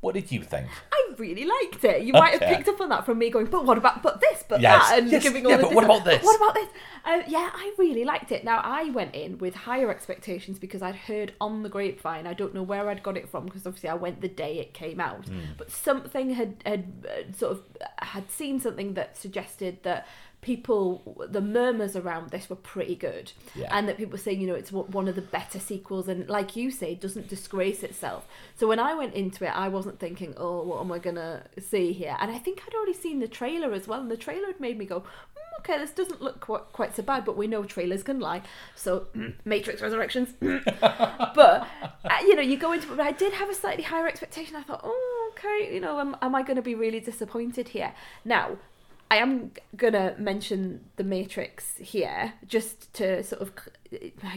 [0.00, 0.68] What did you think?
[0.92, 2.02] I really liked it.
[2.02, 4.44] You might have picked up on that from me going, but what about but this,
[4.46, 6.22] but Yes, that, and yes, giving all yeah, the but what about this?
[6.22, 6.68] What about this?
[7.04, 8.44] Uh, yeah, I really liked it.
[8.44, 12.26] Now I went in with higher expectations because I'd heard on the grapevine.
[12.26, 14.74] I don't know where I'd got it from because obviously I went the day it
[14.74, 15.40] came out, Hmm.
[15.56, 17.62] but something had had uh, sort of
[18.00, 20.06] had seen something that suggested that
[20.46, 23.32] people the murmurs around this were pretty good.
[23.56, 23.68] Yeah.
[23.76, 26.06] and that people were saying you know it's one of the better sequels.
[26.06, 28.22] And like you say it doesn't disgrace itself.
[28.58, 31.92] So when i went into it i wasn't thinking oh what am i gonna see
[31.92, 32.16] here?
[32.20, 34.00] And i think i'd already seen the trailer as well.
[34.00, 37.02] And the trailer had made me go "Hmm, okay this doesn't look quite, quite so
[37.02, 38.42] bad but we know trailers can lie.
[38.76, 39.08] So
[39.44, 40.28] matrix resurrections.
[41.40, 41.66] But
[42.04, 44.54] uh, you know you go into it but i did have a slightly higher expectation.
[44.54, 47.92] I thought oh okay you know am, am i going to be really disappointed here?
[48.24, 48.46] Now
[49.10, 53.52] I am gonna mention the Matrix here just to sort of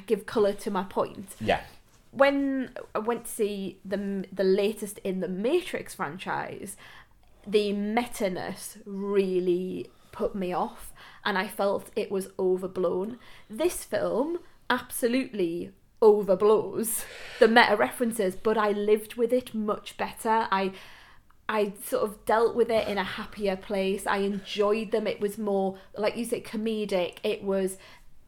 [0.06, 1.36] give colour to my point.
[1.42, 1.62] Yeah,
[2.12, 6.78] When I went to see the the latest in the Matrix franchise,
[7.48, 13.18] the meta-ness really put me off, and I felt it was overblown.
[13.50, 17.04] This film absolutely overblows
[17.40, 20.48] the meta references, but I lived with it much better.
[20.52, 20.72] I
[21.50, 24.06] I sort of dealt with it in a happier place.
[24.06, 25.08] I enjoyed them.
[25.08, 27.18] It was more, like you said, comedic.
[27.24, 27.78] It was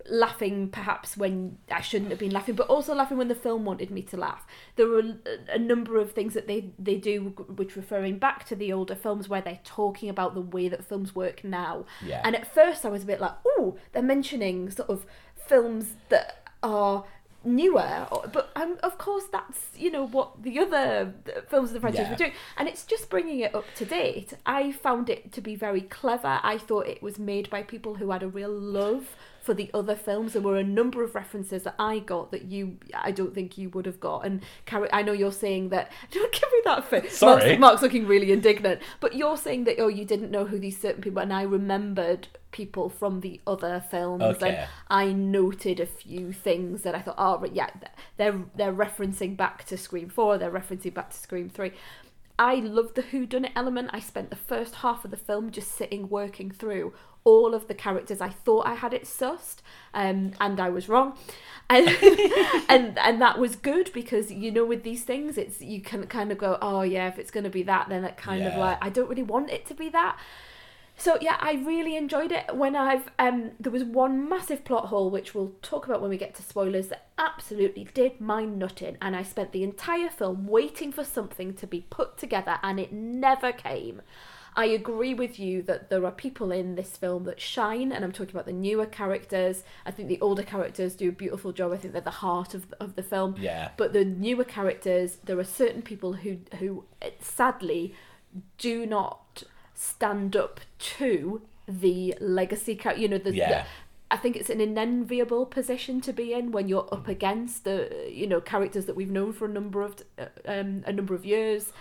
[0.09, 3.91] laughing perhaps when I shouldn't have been laughing, but also laughing when the film wanted
[3.91, 4.47] me to laugh.
[4.75, 8.55] There were a, a number of things that they they do, which referring back to
[8.55, 11.85] the older films where they're talking about the way that films work now.
[12.03, 12.21] Yeah.
[12.23, 15.05] And at first I was a bit like, oh, they're mentioning sort of
[15.35, 17.05] films that are
[17.43, 21.13] newer but um, of course that's you know what the other
[21.49, 22.11] films of the franchise Yeah.
[22.11, 22.33] were doing.
[22.57, 24.33] And it's just bringing it up to date.
[24.45, 26.39] I found it to be very clever.
[26.43, 29.95] I thought it was made by people who had a real love for the other
[29.95, 33.57] films there were a number of references that i got that you i don't think
[33.57, 36.85] you would have got and Carrie, i know you're saying that don't give me that
[36.85, 37.57] face Sorry.
[37.57, 40.79] Mark's, Mark's looking really indignant but you're saying that oh you didn't know who these
[40.79, 44.49] certain people and i remembered people from the other films Okay.
[44.57, 47.69] and I noted a few things that I thought, oh, yeah,
[48.17, 51.71] they're they're referencing back to Scream Four, they're referencing back to Scream Three.
[52.37, 53.91] I loved the Who Done It element.
[53.93, 57.73] I spent the first half of the film just sitting working through all of the
[57.73, 58.21] characters.
[58.21, 59.57] I thought I had it sussed,
[59.93, 61.17] um, and I was wrong,
[61.69, 61.87] and
[62.69, 66.31] and and that was good because you know with these things, it's you can kind
[66.31, 68.77] of go, oh yeah, if it's going to be that, then it kind of like
[68.81, 70.17] I don't really want it to be that.
[70.97, 72.55] So yeah, I really enjoyed it.
[72.55, 76.17] When I've um, there was one massive plot hole which we'll talk about when we
[76.17, 80.91] get to spoilers that absolutely did my nutting, and I spent the entire film waiting
[80.91, 84.01] for something to be put together, and it never came.
[84.55, 88.11] I agree with you that there are people in this film that shine, and I'm
[88.11, 89.63] talking about the newer characters.
[89.85, 91.71] I think the older characters do a beautiful job.
[91.71, 93.35] I think they're the heart of of the film.
[93.39, 93.71] Yeah.
[93.77, 96.83] But the newer characters, there are certain people who who
[97.19, 97.95] sadly
[98.57, 103.63] do not stand up to the legacy you know the, Yeah.
[103.63, 103.67] the
[104.11, 108.27] I think it's an enviable position to be in when you're up against the you
[108.27, 111.71] know characters that we've known for a number of uh, um, a number of years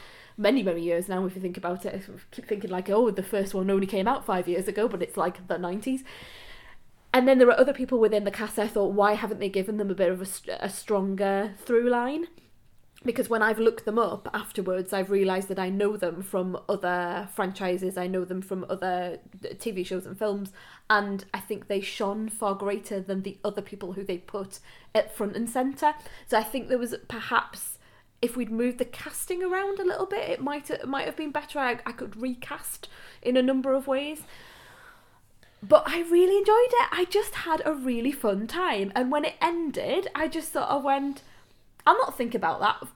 [0.40, 3.54] many many years now if you think about it keep thinking like oh the first
[3.54, 6.02] one only came out 5 years ago but it's like the 90s
[7.12, 9.76] and then there are other people within the cast I thought why haven't they given
[9.76, 12.26] them a bit of a, a stronger through line
[13.04, 17.28] because when I've looked them up afterwards, I've realised that I know them from other
[17.34, 20.52] franchises, I know them from other TV shows and films,
[20.90, 24.58] and I think they shone far greater than the other people who they put
[24.94, 25.94] at front and centre.
[26.26, 27.69] So I think there was perhaps.
[28.22, 31.30] If we'd moved the casting around a little bit, it might it might have been
[31.30, 31.58] better.
[31.58, 32.88] I, I could recast
[33.22, 34.22] in a number of ways
[35.62, 36.88] but I really enjoyed it.
[36.90, 38.92] I just had a really fun time.
[38.94, 41.22] And when it ended, I just sort of went,
[41.86, 42.88] I'll not think about that,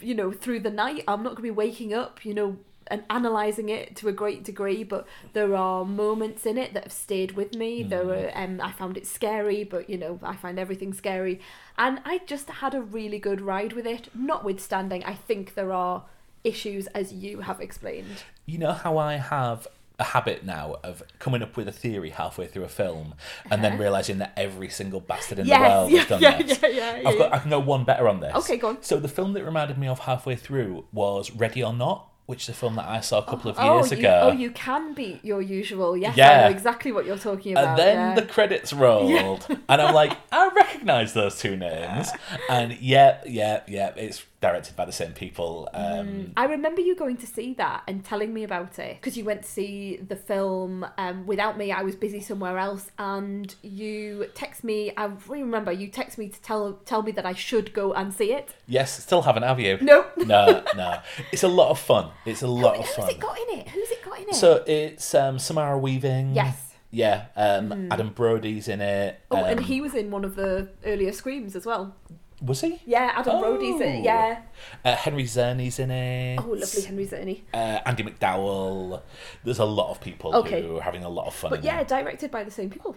[0.00, 1.04] you know, through the night.
[1.06, 2.56] I'm not going to be waking up, you know,
[2.90, 4.82] and analysing it to a great degree.
[4.84, 7.82] But there are moments in it that have stayed with me.
[7.82, 11.40] There were, um, I found it scary, but, you know, I find everything scary.
[11.78, 16.04] And I just had a really good ride with it, notwithstanding, I think there are
[16.44, 18.24] issues as you have explained.
[18.46, 19.66] You know how I have
[19.98, 23.14] a habit now of coming up with a theory halfway through a film
[23.50, 26.42] and then realizing that every single bastard in Yes, the world yeah, has done yeah,
[26.42, 26.62] this.
[26.62, 28.34] yeah, yeah, I've yeah, got, I can go one better on this.
[28.34, 28.82] Okay, go on.
[28.82, 32.48] So the film that reminded me of halfway through was Ready or Not, which is
[32.50, 34.20] a film that I saw a couple of Oh, years you, ago.
[34.22, 35.96] oh, you can beat your usual.
[35.96, 36.40] Yes, I Yeah.
[36.42, 37.70] know exactly what you're talking about.
[37.70, 38.14] and then yeah.
[38.14, 42.08] the credits rolled, and I'm like, I recognise those two names,
[42.48, 45.68] and yeah, yeah, yeah, it's directed by the same people.
[45.74, 49.24] Um, I remember you going to see that and telling me about it because you
[49.24, 51.72] went to see the film um, without me.
[51.72, 54.92] I was busy somewhere else, and you text me.
[54.96, 58.12] I really remember you text me to tell tell me that I should go and
[58.14, 58.54] see it.
[58.66, 59.78] Yes, still haven't, have you?
[59.80, 60.06] No.
[60.30, 61.00] No, no.
[61.32, 62.10] It's a lot of fun.
[62.24, 63.06] It's a lot of fun.
[63.06, 63.68] Who's it got in it?
[63.68, 64.34] Who's it got in it?
[64.36, 66.34] So it's um, Samara Weaving.
[66.34, 66.54] Yes.
[66.54, 66.74] Mm.
[66.92, 67.26] Yeah.
[67.34, 69.20] Um, Adam Brody's in it.
[69.30, 71.96] oh, and um, he was in one of the earlier screams as well.
[72.42, 72.80] Was he?
[72.86, 73.98] Yeah, Adam Brody's in Oh.
[73.98, 74.04] it.
[74.04, 74.40] Yeah.
[74.84, 76.38] Uh, Henry Czerny's in it.
[76.38, 77.40] Oh, lovely Henry Czerny.
[77.52, 79.02] Uh, Andie MacDowell.
[79.44, 80.62] There's a lot of people Okay.
[80.62, 81.50] who are having a lot of fun.
[81.50, 81.88] But yeah, it.
[81.88, 82.96] directed by the same people.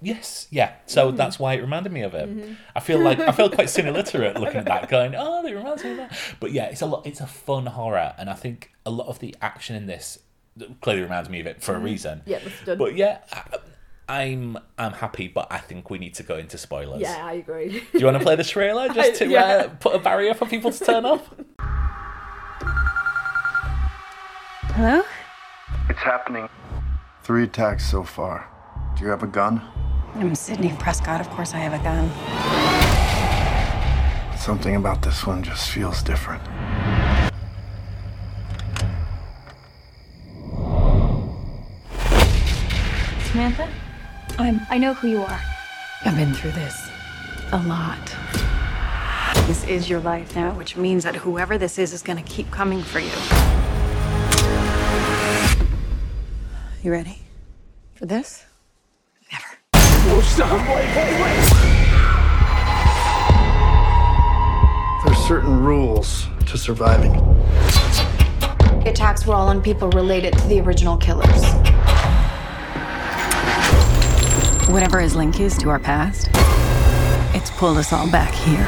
[0.00, 0.74] Yes, yeah.
[0.86, 1.16] So Mm-hmm.
[1.16, 2.28] that's why it reminded me of it.
[2.74, 5.90] I feel like I feel quite semi-literate looking at that, going, "Oh, it reminds me
[5.90, 7.04] of that." But yeah, it's a lot.
[7.06, 10.20] It's a fun horror, and I think a lot of the action in this
[10.80, 12.20] clearly reminds me of it for a reason.
[12.20, 12.30] Mm-hmm.
[12.30, 12.78] Yeah, done.
[12.78, 13.18] But yeah,
[14.08, 17.00] I'm I'm happy, but I think we need to go into spoilers.
[17.00, 17.82] Yeah, I agree.
[17.92, 19.42] Do you want to play the trailer just to Yeah.
[19.42, 21.28] uh, put a barrier for people to turn off?
[24.74, 25.02] Hello?
[25.90, 26.48] It's happening.
[27.22, 28.48] Three attacks so far.
[28.96, 29.60] Do you have a gun?
[30.14, 31.20] I'm Sidney Prescott.
[31.20, 32.08] Of course, I have a gun.
[34.38, 36.42] Something about this one just feels different.
[43.30, 43.68] Samantha?
[44.38, 44.60] I'm.
[44.70, 45.40] I know who you are.
[46.04, 46.88] I've been through this
[47.50, 47.98] a lot.
[49.48, 52.80] This is your life now, which means that whoever this is is gonna keep coming
[52.80, 53.10] for you.
[56.82, 57.18] You ready
[57.94, 58.44] for this?
[59.32, 59.46] Never.
[65.04, 67.12] There's certain rules to surviving.
[68.84, 71.42] The attacks were all on people related to the original killers.
[74.68, 76.28] Whatever his link is to our past,
[77.34, 78.66] it's pulled us all back here.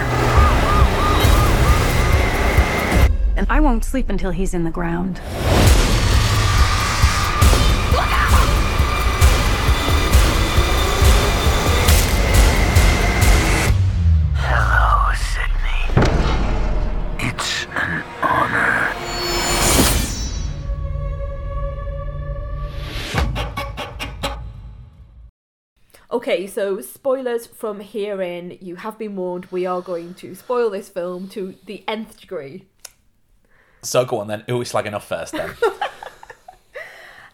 [3.37, 5.21] And I won't sleep until he's in the ground.
[26.31, 28.57] Okay, so spoilers from here in.
[28.61, 29.47] You have been warned.
[29.51, 32.67] We are going to spoil this film to the nth degree.
[33.83, 34.45] So go on then.
[34.47, 35.51] Who are we slagging off first then?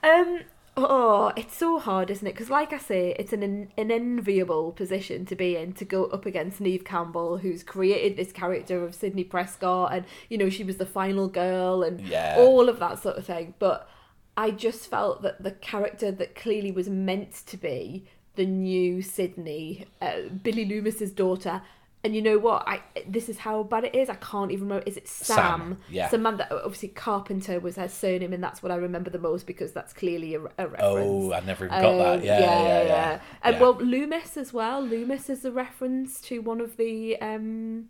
[0.02, 0.40] Um.
[0.78, 2.32] Oh, it's so hard, isn't it?
[2.32, 3.42] Because, like I say, it's an
[3.76, 8.30] an enviable position to be in to go up against Neve Campbell, who's created this
[8.32, 12.36] character of Sidney Prescott, and you know she was the final girl, and Yeah.
[12.38, 13.54] all of that sort of thing.
[13.58, 13.88] But
[14.36, 19.86] I just felt that the character that clearly was meant to be the new Sidney,
[20.00, 21.62] uh, Billy Loomis's daughter.
[22.04, 22.62] And you know what?
[22.68, 24.08] I this is how bad it is.
[24.08, 24.84] I can't even remember.
[24.86, 25.36] Is it Sam?
[25.36, 26.08] Sam, yeah.
[26.08, 26.62] Samantha.
[26.64, 30.36] Obviously, Carpenter was her surname, and that's what I remember the most because that's clearly
[30.36, 30.84] a, a reference.
[30.84, 32.18] oh, I never even got that.
[32.18, 33.20] Um, Yeah, yeah, yeah.
[33.42, 33.60] And Yeah.
[33.60, 34.80] well, Loomis as well.
[34.80, 37.88] Loomis is a reference to one of the um,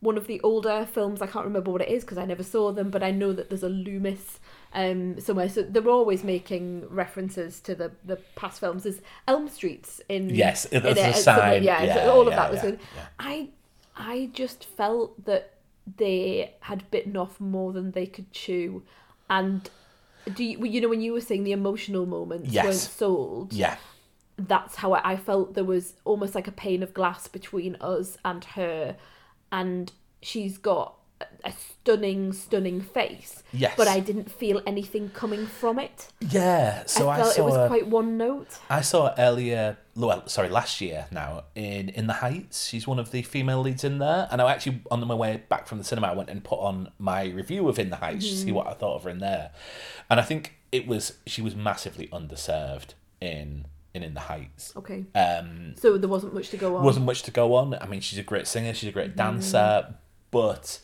[0.00, 1.20] one of the older films.
[1.22, 3.50] I can't remember what it is because I never saw them, but I know that
[3.50, 4.38] there's a Loomis
[4.72, 5.48] um somewhere.
[5.48, 8.84] So they're always making references to the the past films.
[8.84, 11.62] There's Elm Street's in Yes, in there's it a and sign.
[11.62, 12.78] Yeah, Yeah, so all of yeah, that was good.
[13.18, 13.48] I
[13.96, 15.54] I just felt that
[15.96, 18.82] they had bitten off more than they could chew,
[19.28, 19.68] and.
[20.34, 22.64] Do you, you know when you were saying the emotional moments Yes.
[22.64, 23.52] weren't sold?
[23.54, 23.76] Yeah.
[24.36, 28.44] that's how I felt there was almost like a pane of glass between us and
[28.44, 28.96] her
[29.52, 30.94] and she's got
[31.44, 33.74] a, stunning stunning face Yes.
[33.76, 36.84] but I didn't feel anything coming from it Yeah.
[36.86, 40.48] So I I, saw it was her- quite one note I saw earlier, well, sorry,
[40.48, 42.66] last year now in In the Heights.
[42.68, 45.66] She's one of the female leads in there, and I actually on my way back
[45.66, 48.32] from the cinema, I went and put on my review of In the Heights to
[48.34, 48.44] Mm-hmm.
[48.44, 49.50] see what I thought of her in there,
[50.08, 54.72] and I think it was she was massively underserved in in In the Heights.
[54.76, 57.74] okay Um, so there wasn't much to go on wasn't much to go on.
[57.80, 59.94] I mean, she's a great singer, she's a great dancer,
[60.30, 60.78] but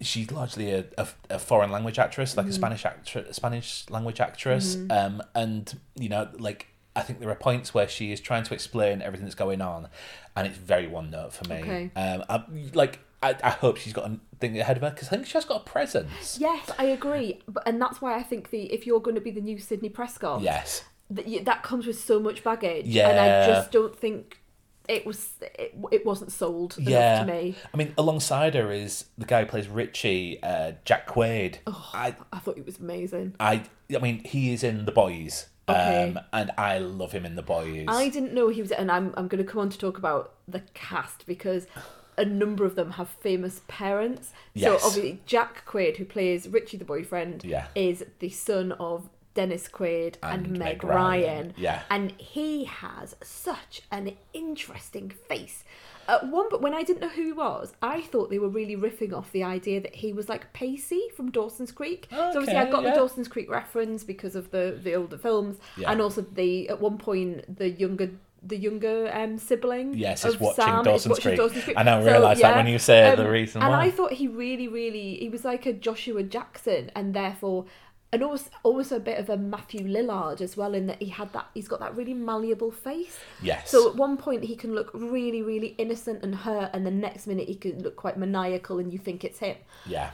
[0.00, 4.76] she's largely a, a, a foreign language actress, like a Spanish actress, Spanish language actress.
[4.90, 8.54] Um, and you know, like I think there are points where she is trying to
[8.54, 9.88] explain everything that's going on,
[10.36, 11.56] and it's very one note for me.
[11.56, 11.90] Okay.
[11.96, 15.12] Um, I, like I, I hope she's got a thing ahead of her because I
[15.12, 16.38] think she has got a presence.
[16.40, 19.30] yes I agree but and that's why I think the if you're going to be
[19.30, 20.84] the new Sidney Prescott Yes.
[21.10, 24.40] That, that comes with so much baggage and I just don't think
[24.88, 29.06] it was it, it wasn't sold Yeah, enough to me I mean, alongside her is
[29.16, 31.56] the guy who plays Richie, uh, Jack Quaid.
[31.66, 31.90] Oh.
[31.94, 33.62] I, I thought it was amazing I,
[33.94, 36.10] I mean, he is in The Boys, Okay.
[36.10, 37.86] um, and I love him in The Boys.
[37.88, 40.34] I didn't know he was, and I'm I'm going to come on to talk about
[40.46, 41.66] the cast because
[42.18, 44.32] a number of them have famous parents.
[44.52, 44.82] Yes.
[44.82, 47.66] So obviously Jack Quaid, who plays Richie the boyfriend, Yeah.
[47.74, 50.96] is the son of Dennis Quaid and, And Meg, Meg Ryan.
[50.96, 51.82] Ryan, yeah.
[51.90, 55.64] And he has such an interesting face.
[56.06, 58.76] At one but when I didn't know who he was, I thought they were really
[58.76, 62.06] riffing off the idea that he was like Pacey from Dawson's Creek.
[62.10, 62.90] so obviously I got yeah.
[62.90, 65.90] the Dawson's Creek reference because of the the older films, Yeah.
[65.90, 68.10] and also the at one point the younger
[68.46, 71.38] the younger um, sibling Yes, is watching Sam Dawson's watching Creek.
[71.38, 71.78] Dawson's Creek.
[71.78, 73.84] I now realise that when you say the reason And why.
[73.86, 77.64] I thought he really, really he was like a Joshua Jackson, and therefore.
[78.14, 81.32] And almost, almost a bit of a Matthew Lillard as well, in that he had
[81.32, 83.18] that he's got that really malleable face.
[83.42, 83.70] Yes.
[83.70, 87.26] So at one point he can look really, really innocent and hurt, and the next
[87.26, 89.56] minute he can look quite maniacal, and you think it's him.
[89.84, 90.10] yeah.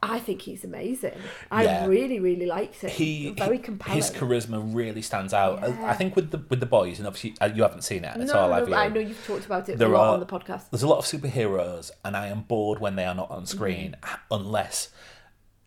[0.00, 1.18] I think he's amazing.
[1.50, 1.86] I Yeah.
[1.86, 2.90] really, really liked it.
[2.90, 3.96] He very compelling.
[4.00, 5.54] His charisma really stands out.
[5.64, 8.16] I- I think with the with the boys, and obviously uh, you haven't seen it.
[8.16, 10.06] It's no, all no, I've but I know you've talked about it There a lot
[10.06, 10.70] are- on the podcast.
[10.70, 13.96] There's a lot of superheroes, and I am bored when they are not on screen
[14.00, 14.34] Mm-hmm.
[14.38, 14.88] unless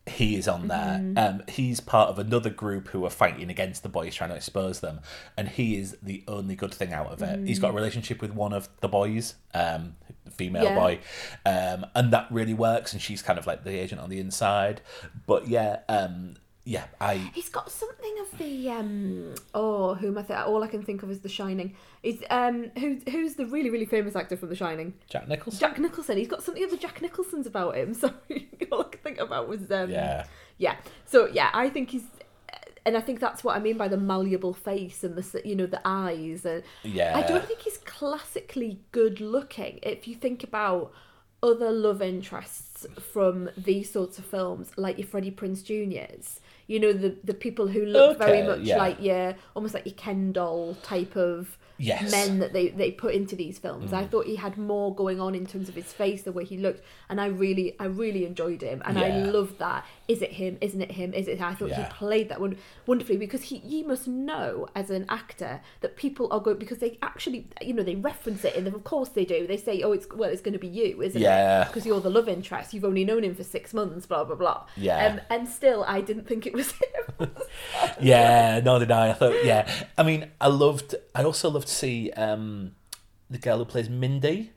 [0.08, 1.00] he is on there.
[1.00, 1.18] Mm-hmm.
[1.18, 4.80] Um, he's part of another group who are fighting against the boys, trying to expose
[4.80, 5.00] them,
[5.38, 7.48] and he is the only good thing out of it.
[7.48, 9.96] He's got a relationship with one of the boys, um,
[10.32, 10.76] female Yeah.
[10.76, 11.00] boy,
[11.46, 12.94] um, and that really works.
[12.94, 14.82] And she's kind of like the agent on the inside.
[15.28, 20.21] But yeah, um, yeah, I He's got something of the um oh who am I
[20.24, 21.76] th- all I can think of is The Shining.
[22.04, 24.93] Is um who who's the really really famous actor from The Shining?
[25.10, 25.60] Jack Nicholson.
[25.60, 26.17] Jack Nicholson.
[26.17, 27.93] He's got something of the Jack Nicholsons about him.
[27.95, 30.26] Sorry, all I could think about was um Yeah.
[30.58, 30.76] yeah.
[31.06, 32.04] So yeah, I think he's.
[32.84, 35.67] And I think that's what I mean by the malleable face and the you know
[35.67, 37.15] the eyes and Yeah.
[37.15, 39.80] I don't think he's classically good looking.
[39.84, 40.91] If you think about
[41.43, 46.39] other love interests from these sorts of films, like your Freddie Prinze Juniors,
[46.71, 48.77] you know the the people who look very much yeah.
[48.77, 52.04] like your almost like your Ken doll type of Yes.
[52.04, 52.12] Mm.
[52.12, 53.91] men that they they put into these films.
[53.94, 56.58] I thought he had more going on in terms of his face, the way he
[56.58, 59.32] looked, and I really I really enjoyed him, and I Yeah.
[59.32, 59.86] loved that.
[60.08, 60.58] Is it him?
[60.62, 61.13] Isn't it him?
[61.13, 61.41] Is it?
[61.41, 61.84] I thought Yeah.
[61.88, 66.28] he played that one wonderfully because he you must know as an actor that people
[66.32, 69.48] are going because they actually you know they reference it and of course they do.
[69.48, 71.63] They say oh it's well it's going to be you, isn't Yeah.
[71.63, 71.67] it?
[71.67, 72.74] Because you're the love interest.
[72.74, 74.06] You've only known him for six months.
[74.06, 74.65] Blah blah blah.
[74.78, 75.06] Yeah.
[75.08, 76.72] Um, and still I didn't think it was
[77.20, 77.30] him.
[78.00, 79.10] Yeah, No, did I.
[79.10, 79.70] I thought, yeah.
[79.98, 80.96] I mean, I loved.
[81.13, 82.71] I also loved to see um,
[83.29, 84.51] the girl who plays Mindy.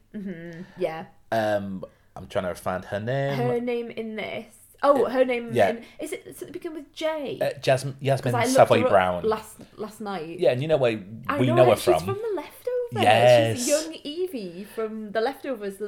[0.78, 1.06] yeah.
[1.32, 1.84] Um,
[2.16, 3.36] I'm trying to find her name.
[3.36, 4.46] Her name in this.
[4.82, 5.50] Oh, her name.
[5.52, 5.70] yeah.
[5.70, 6.24] In, is it?
[6.26, 7.38] Does it begin with J?
[7.40, 9.24] uh, Jasmine, 'Cause Yasmin I looked Savoy Brown.
[9.24, 10.38] last last night.
[10.38, 10.98] Yeah, and you know where
[11.38, 11.70] we know, know, her.
[11.70, 12.04] her She's from.
[12.04, 13.02] from The Leftovers.
[13.02, 13.58] Yes.
[13.58, 15.80] She's young Evie from The Leftovers.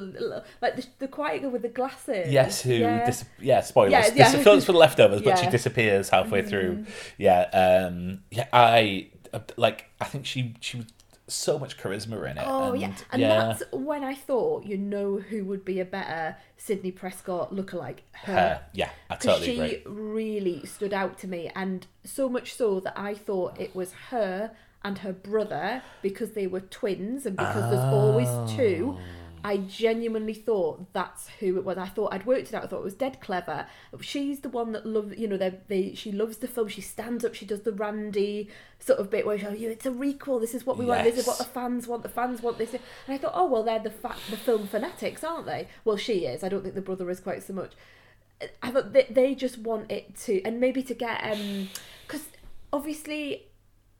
[0.62, 2.32] Like the, the quiet girl with the glasses.
[2.32, 2.72] Yes, who?
[2.72, 2.96] Yeah.
[3.00, 3.92] Yeah, dis- yeah spoilers.
[3.92, 4.36] Yeah, This yeah.
[4.38, 5.42] is films for the leftovers, but she Yeah.
[5.42, 5.50] Mm-hmm.
[5.52, 6.86] disappears halfway through.
[7.18, 8.48] Yeah, um, yeah.
[8.52, 9.84] I uh, like.
[10.00, 10.86] I think she she was
[11.28, 12.44] so much charisma in it.
[12.46, 15.84] Oh and, yeah, and yeah, that's when I thought you know who would be a
[15.84, 17.98] better Sidney Prescott lookalike.
[18.12, 18.32] Her.
[18.32, 18.62] her.
[18.72, 19.82] Yeah, I totally she agree.
[19.86, 24.52] really stood out to me, and so much so that I thought it was her
[24.84, 28.96] and her brother because they were twins, and because there's always two.
[28.96, 29.00] Oh.
[29.46, 31.78] I genuinely thought that's who it was.
[31.78, 32.64] I thought I'd worked it out.
[32.64, 33.68] I thought it was dead clever.
[34.00, 36.66] She's the one that loves, you know, they, they she loves the film.
[36.66, 37.32] She stands up.
[37.32, 40.40] She does the Randy sort of bit where she, you, it's a requel.
[40.40, 41.04] This is what we want.
[41.04, 42.02] This is what the fans want.
[42.02, 42.72] The fans want this.
[42.72, 45.68] And I thought, oh well, they're the fa- the film fanatics, aren't they?
[45.84, 46.42] Well, she is.
[46.42, 47.74] I don't think the brother is quite so much.
[48.64, 51.68] I thought they, they just want it to, and maybe to get, um,
[52.04, 52.24] because
[52.72, 53.46] obviously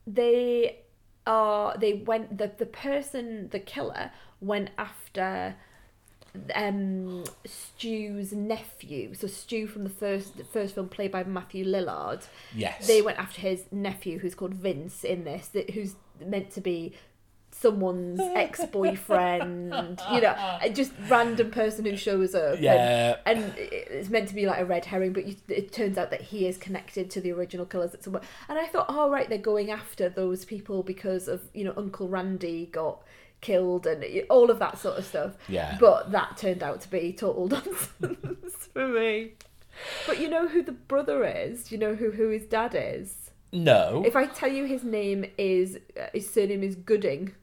[0.05, 0.79] they
[1.25, 5.55] are, they went, the, the person, the killer, went after
[6.55, 9.13] um Stu's nephew.
[9.13, 12.25] So Stu from the first the first film played by Matthew Lillard.
[12.55, 12.87] Yes.
[12.87, 16.93] They went after his nephew who's called Vince in this, that who's meant to be
[17.51, 22.59] someone's ex-boyfriend, you know, just random person who shows up.
[22.59, 23.17] Yeah.
[23.25, 26.11] And, and it's meant to be like a red herring, but you, it turns out
[26.11, 28.25] that he is connected to the original killers at some point.
[28.47, 32.07] And I thought, oh right, they're going after those people because of you know Uncle
[32.07, 33.01] Randy got
[33.41, 35.33] killed and all of that sort of stuff.
[35.47, 35.77] Yeah.
[35.79, 37.47] But that turned out to be total
[38.01, 39.33] nonsense for me.
[40.07, 41.71] But you know who the brother is?
[41.71, 43.31] You know who who his dad is?
[43.53, 44.03] No.
[44.05, 47.33] If I tell you his name is uh, his surname is Gooding.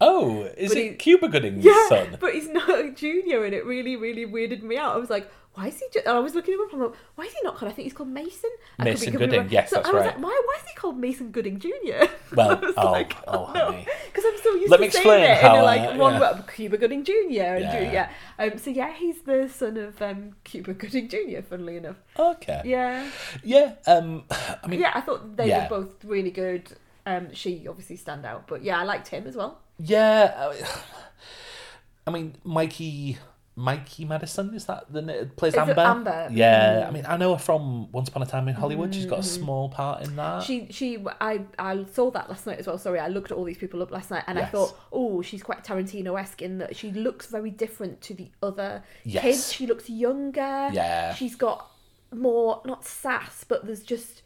[0.00, 2.16] oh, is But it he- Cuba Gooding's Yeah, son?
[2.20, 4.94] but he's not a junior, and it really, really weirded me out.
[4.94, 5.86] I was like, why is he?
[5.92, 6.00] Ju-?
[6.06, 6.72] and I was looking him up.
[6.72, 7.72] I'm like, why is he not called?
[7.72, 8.50] I think he's called Mason.
[8.78, 10.14] I could be Mason completely Gooding, yes, so that's I was right.
[10.14, 10.42] like, why?
[10.46, 12.08] Why is he called Mason Gooding Junior?
[12.32, 13.86] Well, I was oh, like, oh, no, honey.
[14.06, 16.12] because I'm so used Let to me saying explain it how, in like uh, one
[16.14, 16.20] yeah.
[16.20, 17.80] word, Cuba Gooding Junior, and Yeah.
[17.80, 18.10] yeah.
[18.38, 18.44] yeah.
[18.52, 21.42] Um, so yeah, he's the son of um, Cuba Gooding Junior.
[21.42, 22.62] Funnily enough, Okay.
[22.64, 23.10] yeah,
[23.42, 23.72] Yeah.
[23.88, 24.24] Um.
[24.62, 24.78] I mean.
[24.80, 24.92] yeah.
[24.94, 25.68] I thought they Yeah.
[25.68, 26.70] were both really good.
[27.04, 29.58] Um, she obviously stand out, but yeah, I liked him as well.
[29.78, 30.52] Yeah.
[32.06, 33.18] I mean, Mikey.
[33.58, 35.80] Mikey Madison is that the plays Is it Amber?
[35.80, 36.28] Amber?
[36.30, 36.86] Yeah, mm.
[36.86, 38.94] I mean, I know her from Once Upon a Time in Hollywood.
[38.94, 39.42] She's got a mm-hmm.
[39.42, 40.44] small part in that.
[40.44, 42.78] She she I I saw that last night as well.
[42.78, 44.52] Sorry, I looked at all these people up last night and I Yes.
[44.52, 48.84] thought, oh, she's quite Tarantino esque in that she looks very different to the other
[49.02, 49.22] Yes.
[49.22, 49.52] kids.
[49.52, 50.70] She looks younger.
[50.72, 51.12] Yeah.
[51.14, 51.68] She's got
[52.14, 54.22] more not sass, but there's just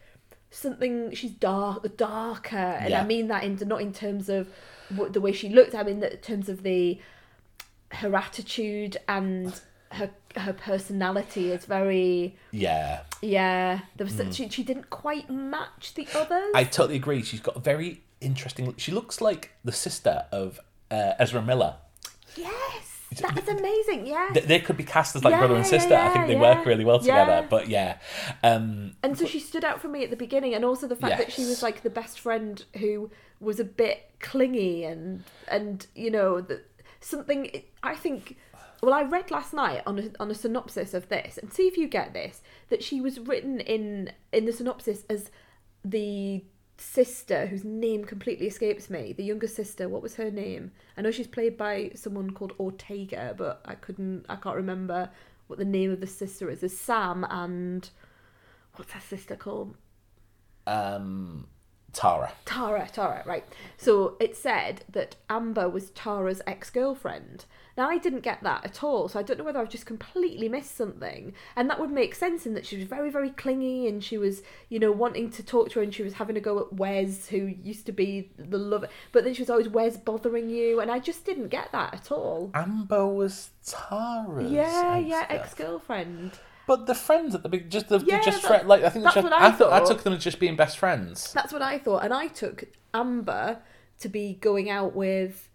[0.50, 1.14] something.
[1.14, 3.00] She's dark, darker, and Yeah.
[3.00, 4.48] I mean that in not in terms of
[4.94, 5.74] what, the way she looked.
[5.74, 7.00] I mean in terms of the
[7.92, 9.60] her attitude and
[9.92, 13.80] her her personality is very yeah, yeah.
[13.96, 16.50] There was she she didn't quite match the others.
[16.54, 17.22] I totally agree.
[17.22, 18.74] She's got a very interesting.
[18.78, 20.58] She looks like the sister of
[20.90, 21.76] uh, Ezra Miller.
[22.36, 24.06] Yes, that is amazing.
[24.06, 25.94] Yeah, They, they could be cast as like Yeah, brother and yeah, sister.
[25.94, 26.56] I think they yeah.
[26.56, 27.24] work really well Yeah.
[27.24, 27.46] together.
[27.48, 27.98] But yeah,
[28.42, 31.18] um, and so she stood out for me at the beginning, and also the fact
[31.18, 36.10] that she was like the best friend who was a bit clingy and and you
[36.10, 36.64] know that
[37.04, 37.62] something.
[37.82, 38.36] I think.
[38.82, 41.76] Well, I read last night on a, on a synopsis of this, and see if
[41.76, 45.30] you get this that she was written in in the synopsis as
[45.84, 46.44] the
[46.78, 49.88] sister whose name completely escapes me, the younger sister.
[49.88, 50.72] What was her name?
[50.96, 54.26] I know she's played by someone called Ortega, but I couldn't.
[54.28, 55.10] I can't remember
[55.46, 56.60] what the name of the sister is.
[56.60, 57.88] There's Sam and
[58.74, 59.76] what's her sister called?
[60.66, 61.46] um,
[61.92, 62.32] Tara.
[62.44, 63.44] Tara, Tara, right.
[63.76, 67.44] So it said that Amber was Tara's ex girlfriend.
[67.76, 70.48] Now, I didn't get that at all, so I don't know whether I've just completely
[70.48, 71.32] missed something.
[71.56, 74.42] And that would make sense in that she was very, very clingy and she was,
[74.68, 77.28] you know, wanting to talk to her and she was having a go at Wes,
[77.28, 78.88] who used to be the lover.
[79.10, 80.80] But then she was always, Wes bothering you?
[80.80, 82.50] And I just didn't get that at all.
[82.52, 84.50] Amber was Tara's.
[84.52, 85.40] Yeah, yeah, ex-girlfriend.
[85.40, 86.38] ex girlfriend.
[86.72, 89.16] But the friends at the big, just the Yeah, just friend, like I think that's
[89.16, 91.30] just, what I I thought I took them as just being best friends.
[91.34, 92.02] That's what I thought.
[92.02, 92.64] And I took
[92.94, 93.58] Amber
[94.00, 95.50] to be going out with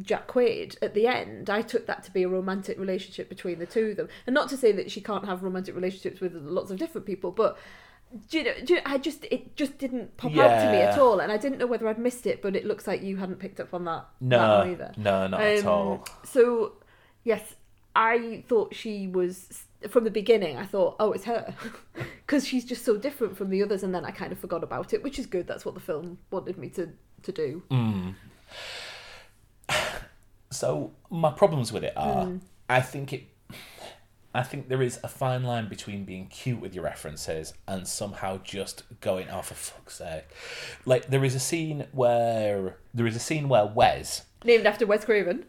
[0.00, 1.50] Jack Quaid at the end.
[1.50, 4.08] I took that to be a romantic relationship between the two of them.
[4.26, 7.32] And not to say that she can't have romantic relationships with lots of different people,
[7.32, 7.58] but
[8.30, 10.78] do you know, do you know, I just it just didn't pop out to me
[10.78, 13.18] at all, and I didn't know whether I'd missed it, but it looks like you
[13.18, 14.06] hadn't picked up on that.
[14.20, 14.92] No, that either.
[14.96, 16.08] no, not at Um, all.
[16.24, 16.76] So,
[17.24, 17.56] yes,
[17.94, 20.56] I thought she was from the beginning.
[20.56, 21.54] I thought, oh, it's her,
[22.26, 24.92] because she's just so different from the others, and then I kind of forgot about
[24.92, 25.46] it, which is good.
[25.46, 26.90] That's what the film wanted me to
[27.22, 27.62] to do.
[27.70, 28.14] Mm.
[30.50, 32.36] So my problems with it are, Hmm.
[32.68, 33.24] I think it,
[34.34, 38.38] I think there is a fine line between being cute with your references and somehow
[38.42, 40.24] just going, oh for fuck's sake,
[40.84, 45.04] like there is a scene where there is a scene where Wes, Named after Wes
[45.04, 45.44] Craven.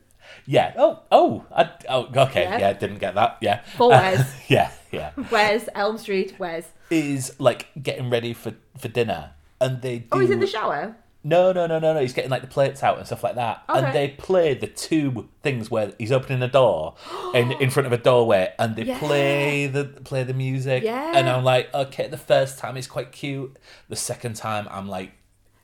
[0.46, 2.58] Yeah, oh oh, I, oh okay, Yeah.
[2.60, 2.74] yeah.
[2.74, 4.34] didn't get that, yeah, For Wes.
[4.50, 6.36] yeah, yeah, Wes Elm Street.
[6.40, 6.70] Wes.
[6.90, 10.08] is like getting ready for for dinner, and they do.
[10.12, 10.96] Oh, he's in the shower.
[11.24, 12.00] No, no, no, no, no.
[12.00, 13.64] He's getting like the plates out and stuff like that.
[13.68, 13.80] Okay.
[13.80, 16.96] And they play the two things where he's opening a door
[17.34, 19.00] in in front of a doorway, and they Yeah.
[19.00, 20.84] play the play the music.
[20.84, 21.18] Yeah.
[21.18, 23.58] And I'm like, okay, the first time is quite cute.
[23.90, 25.12] The second time, I'm like,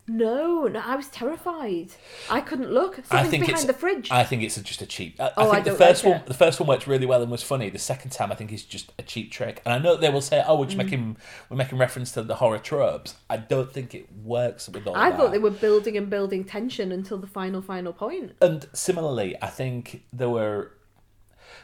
[0.05, 1.91] No, no, I was terrified.
[2.29, 2.99] I couldn't look.
[2.99, 4.11] I Something's think behind it's the fridge.
[4.11, 5.15] I think it's just a cheap.
[5.19, 6.25] I, Oh, I I think the don't first like one, it.
[6.27, 7.69] the first one worked really well and was funny.
[7.69, 9.61] The second time, I think is just a cheap trick.
[9.65, 10.75] And I know they will say, "Oh, we're Mm.
[10.75, 11.17] making
[11.49, 15.09] we're making reference to the horror tropes." I don't think it works with all I
[15.09, 15.17] that.
[15.17, 18.33] thought they were building and building tension until the final, final point.
[18.41, 20.71] And similarly, I think there were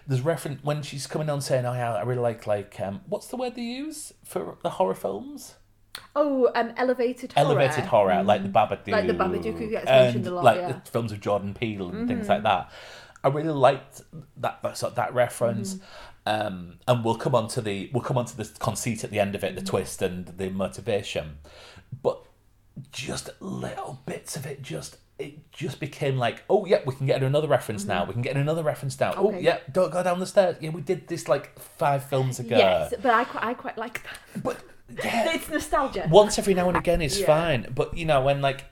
[0.08, 3.28] there's reference when she's coming on saying, "Oh yeah, I really like like um, what's
[3.28, 5.56] the word they use for the horror films?
[6.16, 7.46] Oh, um, elevated horror.
[7.60, 10.70] Elevated horror, like the Babadook, Like the Babadook who gets mentioned a lot, like yeah.
[10.70, 10.80] Mm-hmm.
[10.86, 12.72] the films of Jordan Peele and things like that.
[13.24, 14.02] I really liked
[14.38, 15.76] that that, sort of- that reference.
[15.76, 15.84] Mm-hmm.
[16.26, 19.20] Um, and we'll come on to the we'll come on to the conceit at the
[19.20, 19.70] end of it, the Mm-hmm.
[19.70, 21.38] twist and the motivation.
[22.04, 22.22] But
[22.92, 27.22] just little bits of it just it just became like, oh yeah, we can get
[27.24, 28.06] another reference now.
[28.06, 29.14] We can get another reference now.
[29.18, 29.44] Oh Mm-hmm.
[29.44, 30.56] Yeah, don't go down the stairs.
[30.62, 32.58] Yeah, we did this like five films ago.
[32.58, 34.44] Yes, but I quite, I quite like that.
[34.44, 34.58] But
[35.04, 36.08] yeah, It's nostalgia.
[36.10, 37.26] once every now and again is Yeah.
[37.26, 37.68] fine.
[37.74, 38.66] But you know when like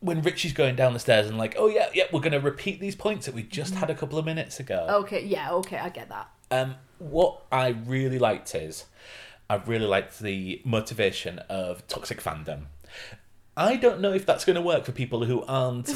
[0.00, 2.80] when Richie's going down the stairs and like, oh yeah, yeah, we're going to repeat
[2.80, 4.86] these points that we just had a couple of minutes ago.
[5.02, 6.30] Okay, yeah, okay, I get that.
[6.50, 8.86] Um, what I really liked is,
[9.50, 12.66] I really liked the motivation of toxic fandom.
[13.56, 15.88] I don't know if that's going to work for people who aren't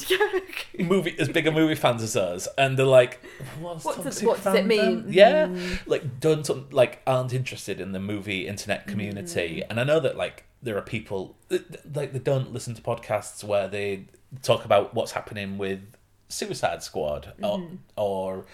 [0.79, 3.21] movie as big a movie fans as us, and they're like,
[3.61, 5.03] "What's What does- what does it fandom?" mean?
[5.05, 5.15] Mm.
[5.15, 9.67] Yeah, like don't like aren't interested in the movie internet community, Mm.
[9.71, 13.69] and I know that like there are people like they don't listen to podcasts where
[13.69, 14.07] they
[14.43, 15.81] talk about what's happening with
[16.29, 17.75] Suicide Squad or Mm-hmm.
[17.97, 18.45] or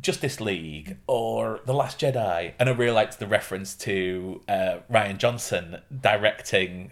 [0.00, 5.18] Justice League or The Last Jedi, and I really liked the reference to uh, Rian
[5.18, 6.90] Johnson directing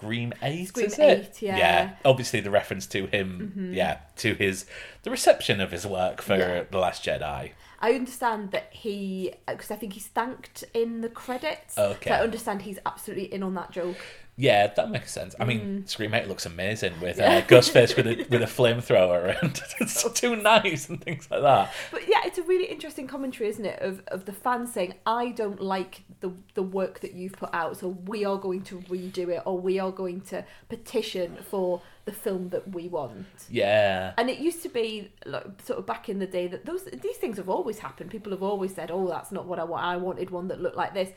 [0.00, 0.68] Scream Eight.
[0.68, 0.90] Scream?
[0.98, 1.84] 8, yeah.
[1.86, 1.94] Mm-hmm.
[2.08, 4.66] Obviously, the reference to him, yeah, to his
[5.02, 6.62] the reception of his work for Yeah.
[6.70, 7.52] the Last Jedi.
[7.82, 11.74] I understand that he, because I think he's thanked in the credits.
[11.76, 12.10] So Okay.
[12.10, 13.96] I understand he's absolutely in on that joke.
[14.40, 15.34] Yeah, that makes sense.
[15.38, 15.48] I Mm.
[15.48, 20.02] mean, Scream Eight looks amazing with uh, Ghostface with a with a flamethrower and it's
[20.18, 21.72] too nice and things like that.
[21.90, 25.30] But yeah, it's a really interesting commentary, isn't it, of, of the fans saying, I
[25.32, 29.28] don't like the the work that you've put out, so we are going to redo
[29.28, 33.26] it or we are going to petition for the film that we want.
[33.50, 36.84] Yeah, And it used to be like, sort of back in the day that those
[36.84, 38.10] these things have always happened.
[38.10, 39.84] People have always said, "Oh, that's not what I want.
[39.84, 41.10] I wanted one that looked like this."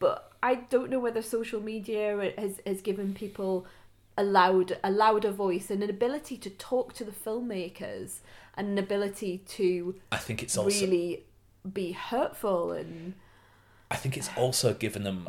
[0.00, 3.66] But I don't know whether social media has has given people
[4.18, 8.16] a loud a louder voice and an ability to talk to the filmmakers
[8.56, 11.24] and an ability to I think it's also really
[11.72, 13.14] be hurtful and
[13.90, 15.28] I think it's also given them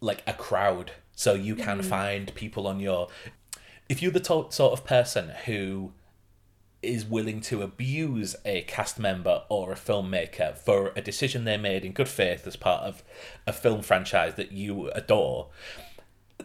[0.00, 1.84] like a crowd, so you can Mm.
[1.84, 3.08] find people on your.
[3.88, 5.92] If you're the to- sort of person who
[6.82, 11.84] is willing to abuse a cast member or a filmmaker for a decision they made
[11.84, 13.02] in good faith as part of
[13.46, 15.48] a film franchise that you adore,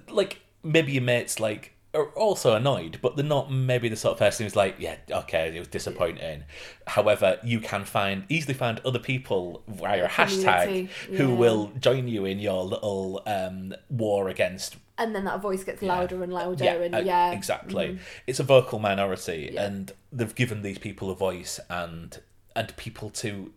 [0.09, 4.19] like maybe your mates like are also annoyed, but they're not maybe the sort of
[4.19, 6.43] person who's like, yeah, okay, it was disappointing.
[6.87, 12.07] However, you can find easily find other people via a hashtag Community, who will join
[12.07, 16.63] you in your little um, war against and then that voice gets louder and louder
[16.63, 17.97] yeah, and uh, yeah exactly.
[18.27, 19.65] It's a vocal minority, Yeah.
[19.65, 22.19] and they've given these people a voice, and
[22.55, 23.51] and people to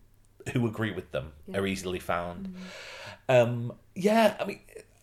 [0.53, 2.55] who agree with them are easily found.
[3.29, 4.59] Um, yeah, I mean,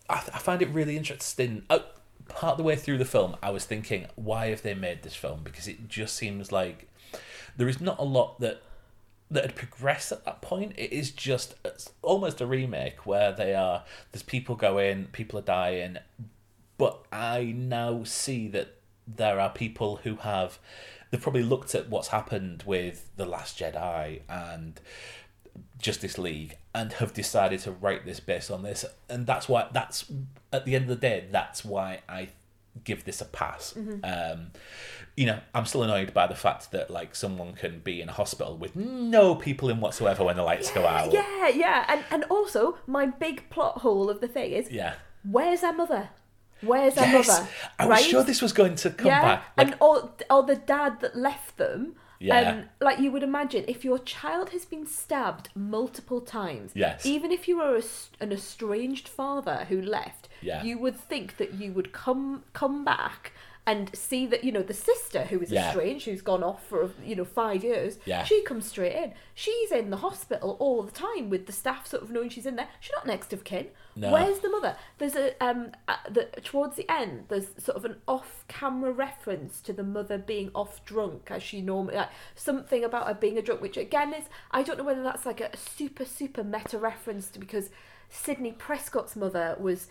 [0.09, 1.63] I, I find it really interesting.
[1.69, 1.79] Uh,
[2.27, 5.15] part of the way through the film, I was thinking, why have they made this
[5.15, 5.41] film?
[5.43, 6.87] Because it just seems like
[7.57, 8.61] there is not a lot that
[9.31, 10.73] that had progressed at that point.
[10.77, 11.55] It is just
[12.01, 15.97] almost a remake where they are there's people going, people are dying,
[16.77, 18.75] but I now see that
[19.07, 20.59] there are people who have
[21.09, 24.79] they've probably looked at what's happened with the Last Jedi and
[25.79, 30.05] Justice League and have decided to write this based on this, and that's why that's
[30.51, 32.29] at the end of the day that's why I
[32.83, 33.73] give this a pass.
[34.03, 34.47] Um,
[35.15, 38.11] you know, I'm still annoyed by the fact that like someone can be in a
[38.11, 41.13] hospital with no people in whatsoever when the lights go out.
[41.13, 44.95] yeah yeah and and also my big plot hole of the thing is Yeah.
[45.23, 46.09] where's our mother
[46.61, 47.47] where's our Yes, mother
[47.79, 48.09] I was right?
[48.09, 49.43] sure this was going to come yeah back.
[49.57, 52.39] Like, and or or the dad that left them Yeah.
[52.49, 57.05] um, like you would imagine if your child has been stabbed multiple times Yes.
[57.05, 57.83] even if you were a,
[58.23, 60.63] an estranged father who left Yeah.
[60.63, 63.33] you would think that you would come come back
[63.67, 65.69] and see that you know the sister who is Yeah.
[65.69, 68.23] estranged who's gone off for you know five years Yeah.
[68.23, 72.03] she comes straight in she's in the hospital all the time with the staff sort
[72.03, 74.11] of knowing she's in there she's not next of kin No.
[74.11, 75.71] where's the mother there's a um
[76.09, 80.85] the towards the end there's sort of an off-camera reference to the mother being off
[80.85, 84.61] drunk as she normally like something about her being a drunk which again is i
[84.61, 87.69] don't know whether that's like a super super meta reference to because
[88.09, 89.87] sidney prescott's mother was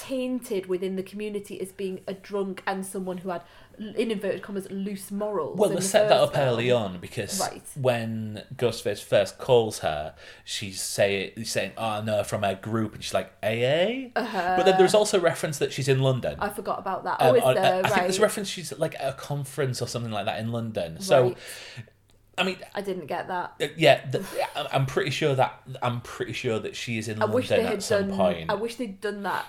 [0.00, 3.42] tainted within the community as being a drunk and someone who had
[3.78, 7.62] in inverted commas loose morals Well, they set that up early on because Right.
[7.74, 13.14] when Ghostface first calls her, she's say, saying, "Oh no," from her group, and she's
[13.14, 16.34] like "AA." But then there's also reference that she's in London.
[16.38, 16.50] Uh-huh.
[16.50, 18.72] i forgot about that Um, oh is on- there I think right there's reference she's
[18.78, 21.00] like at a conference or something like that in London.
[21.00, 21.36] So, Right.
[22.38, 24.24] I mean, i didn't get that uh, yeah, the,
[24.72, 27.82] I'm pretty sure that I'm pretty sure that she is in I wish London at
[27.82, 28.16] some done.
[28.16, 28.50] point.
[28.50, 29.44] I wish they'd done that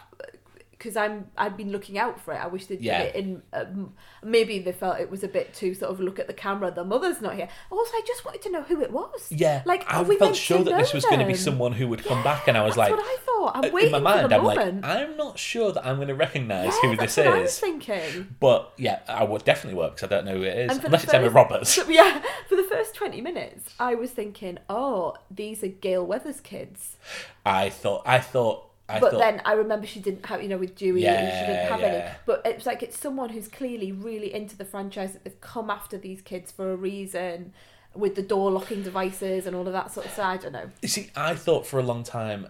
[0.82, 2.38] because I'm I'd been looking out for it.
[2.38, 2.98] I wish they'd Yeah.
[2.98, 3.42] done it in.
[3.54, 6.72] Um, maybe they felt it was a bit too sort of look at the camera.
[6.72, 7.48] The mother's not here.
[7.70, 9.32] Also, I just wanted to know who it was.
[9.32, 12.24] yeah, like I felt sure that this was going to be someone who would come
[12.24, 13.52] back, and I was like, what I thought.
[13.56, 14.60] I'm in my mind, I'm like.
[14.84, 17.60] I'm not sure that I'm going to recognise yeah, who that's this what I was
[17.60, 18.36] thinking.
[18.40, 21.14] But yeah, I would definitely work because I don't know who it is, unless it's
[21.14, 21.80] Emma first- Roberts.
[21.92, 26.98] Yeah, for the first twenty minutes, I was thinking, oh, these are Gale Weathers kids.
[27.46, 30.58] I thought, I thought, I but thought, then I remember she didn't have, you know,
[30.58, 32.10] with Dewey, she didn't have any.
[32.26, 35.98] But it's like it's someone who's clearly really into the franchise that they've come after
[35.98, 37.54] these kids for a reason,
[37.94, 40.39] with the door locking devices and all of that sort of side.
[40.39, 40.70] I don't know.
[40.82, 42.48] you see, I thought for a long time,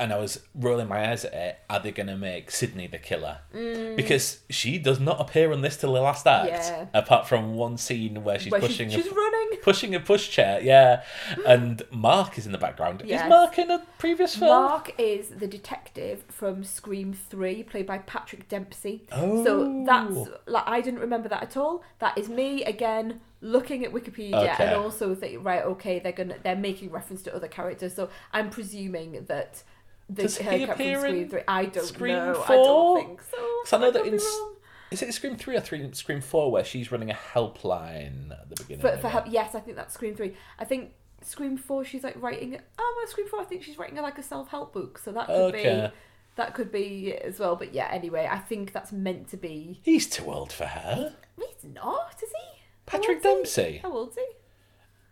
[0.00, 1.58] and I was rolling my eyes at it.
[1.70, 3.38] Are they going to make Sidney the killer?
[3.52, 6.54] Because she does not appear on this till the last act, Mm.
[6.54, 6.86] Yeah.
[6.94, 9.58] apart from one scene where she's Where pushing she's a, running.
[9.62, 11.02] pushing a pushh Yeah,
[11.46, 13.02] and Mark is in the background.
[13.04, 13.22] Yes.
[13.24, 14.50] Is Mark in a previous film?
[14.50, 19.06] Mark is the detective from Scream Three, played by Patrick Dempsey.
[19.12, 19.44] Oh.
[19.44, 20.28] So that's Oh.
[20.46, 21.82] like I didn't remember that at all.
[21.98, 24.64] That is me again looking at Wikipedia Okay.
[24.64, 27.94] and also think right, okay, they're gonna they're making reference to other characters.
[27.94, 29.62] So I'm presuming that
[30.08, 31.42] the, Does her he appear Scream Three.
[31.46, 32.42] I don't Scream know.
[32.46, 33.36] I don't think so.
[33.62, 34.54] Because I know that in be S- wrong.
[34.90, 38.56] is it Scream Three or three, Scream Four where she's running a helpline at the
[38.56, 38.80] beginning?
[38.80, 40.34] For, for help, yes, I think that's Scream Three.
[40.58, 40.92] I think
[41.22, 42.58] Scream Four, she's like writing.
[42.78, 45.26] Oh, well, Scream Four, I think she's writing like a self help book, so that
[45.26, 45.88] could Okay.
[45.90, 45.96] be
[46.36, 47.56] that could be it as well.
[47.56, 49.80] But yeah, anyway, I think that's meant to be.
[49.82, 51.14] He's too old for her.
[51.36, 52.53] He's not, is he?
[52.88, 53.22] How Patrick he?
[53.22, 53.78] Dempsey.
[53.82, 54.26] How old's he?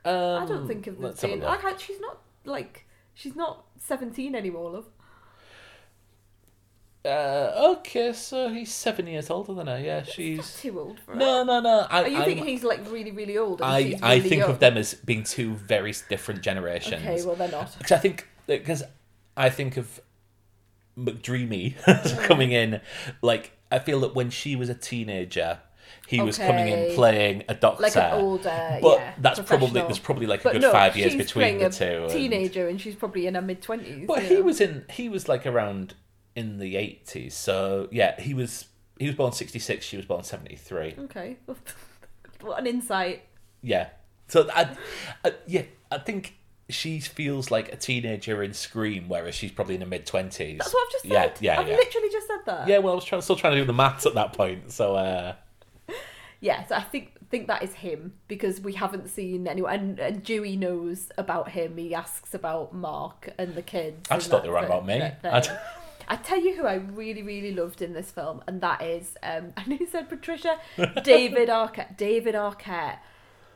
[0.09, 3.65] Um, I don't think of the let's have a like she's not like she's not
[3.79, 4.87] seventeen anymore, love.
[7.05, 9.79] Uh, okay, so he's seven years older than her.
[9.81, 10.61] Yeah, she's.
[10.61, 11.19] Too old for her.
[11.19, 11.81] No, no, no.
[11.81, 13.61] You I'm- thinking he's like really, really old?
[13.61, 14.51] I, she's I think young?
[14.51, 17.03] of them as being two very different generations.
[17.05, 17.77] Okay, well they're not.
[17.77, 18.85] Because I think because
[19.37, 20.01] I think of
[20.97, 21.75] McDreamy
[22.27, 22.81] coming in
[23.21, 25.59] like I feel that when she was a teenager,
[26.09, 29.99] he was coming in playing a doctor, Like an older, but yeah, that's probably there's
[29.99, 32.07] probably like a But good no, five years between the a two.
[32.11, 34.07] Teenager, and she's probably in her mid twenties.
[34.07, 35.95] but he was in he was like around
[36.35, 38.67] in the eighties, so yeah, he was
[38.99, 40.95] he was born sixty six, she was born seventy three.
[40.99, 41.37] okay.
[42.41, 43.23] what an insight.
[43.63, 43.89] Yeah.
[44.29, 44.77] So I,
[45.25, 46.37] I yeah, I think
[46.69, 50.59] she feels like a teenager in Scream, whereas she's probably in her mid twenties.
[50.59, 51.13] That's what I've just said.
[51.41, 51.77] Yeah, yeah, I've yeah.
[51.77, 52.69] literally just said that.
[52.69, 54.73] Yeah, well, I was trying, still trying to do the maths at that point.
[54.73, 55.35] So, uh,
[56.43, 60.23] Yeah, so I think think that is him because we haven't seen anyone, and, and
[60.25, 61.77] Dewey knows about him.
[61.79, 64.09] He asks about Mark and the kids.
[64.11, 65.01] I just and thought they were on about me.
[66.09, 66.17] I.
[66.17, 69.65] Tell you who I really, really loved in this film, and that is, um, I
[69.67, 70.59] nearly said Patricia,
[71.05, 71.97] David Arquette.
[71.97, 72.99] David Arquette.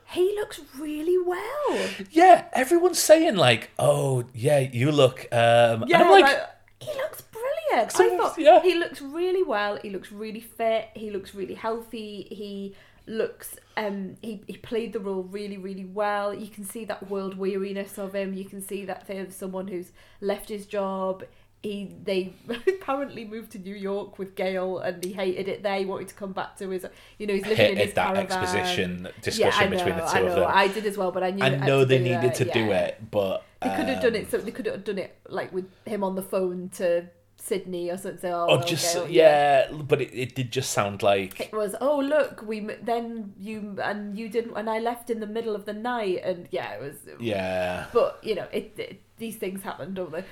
[0.09, 1.89] He looks really well.
[2.13, 6.49] yeah, everyone's saying like, "Oh, yeah, you look." Um, and Yeah, I'm like, like,
[6.87, 7.93] he looks brilliant.
[7.93, 8.63] So, I thought yeah.
[8.63, 9.79] he looks really well.
[9.83, 10.89] He looks really fit.
[10.95, 12.29] He looks really healthy.
[12.31, 12.75] He
[13.09, 17.39] looks um he, he played the role really really well you can see that world
[17.39, 21.23] weariness of him you can see that thing of someone who's left his job
[21.67, 22.33] he they
[22.69, 26.15] apparently moved to New York with Gale and he hated it there he wanted to
[26.15, 26.87] come back to his
[27.19, 29.97] you know he's living in Hated his that caravan exposition yeah, discussion I know, between
[29.97, 30.31] the I two know.
[30.31, 30.51] of them.
[30.55, 33.11] I did as well but I knew I know they needed that, to do it,
[33.11, 34.31] but They could have done um, it.
[34.31, 37.07] So they could have done it like with him on the phone to
[37.39, 38.33] Sidney or something.
[38.33, 41.75] Oh, Or well, just Gale, yeah, but it, it did just sound like It was
[41.81, 45.65] oh look we then you and you didn't and I left in the middle of
[45.65, 47.87] the night and yeah it was yeah.
[47.93, 50.25] but you know it, it these things happen don't they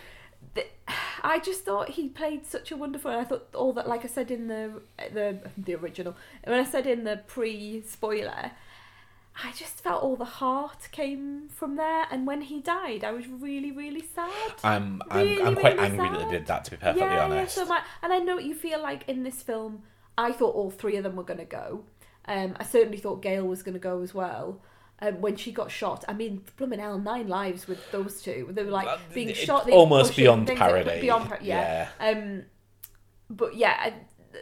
[0.54, 0.66] the,
[1.22, 4.30] I just thought he played such a wonderful I thought all that like I said
[4.30, 4.82] in the
[5.12, 6.14] the the original
[6.44, 8.52] when I said in the pre spoiler
[9.42, 13.26] I just felt all the heart came from there and when he died I was
[13.26, 14.30] really really sad
[14.62, 16.28] I'm I'm Really, I'm quite really angry that sad.
[16.28, 16.64] they did that.
[16.66, 19.24] To be perfectly honest, Yeah, so my, and I know what you feel like in
[19.24, 19.82] this film,
[20.16, 21.84] I thought all three of them were going to go.
[22.26, 24.60] Um, I certainly thought Gale was going to go as well.
[25.00, 28.48] Um, when she got shot, I mean, blooming hell, nine lives with those two.
[28.52, 29.66] They were like being it- shot.
[29.66, 31.00] they almost pushing beyond parody.
[31.00, 31.88] Beyond par- yeah.
[31.98, 32.44] Um,
[33.28, 33.90] but yeah,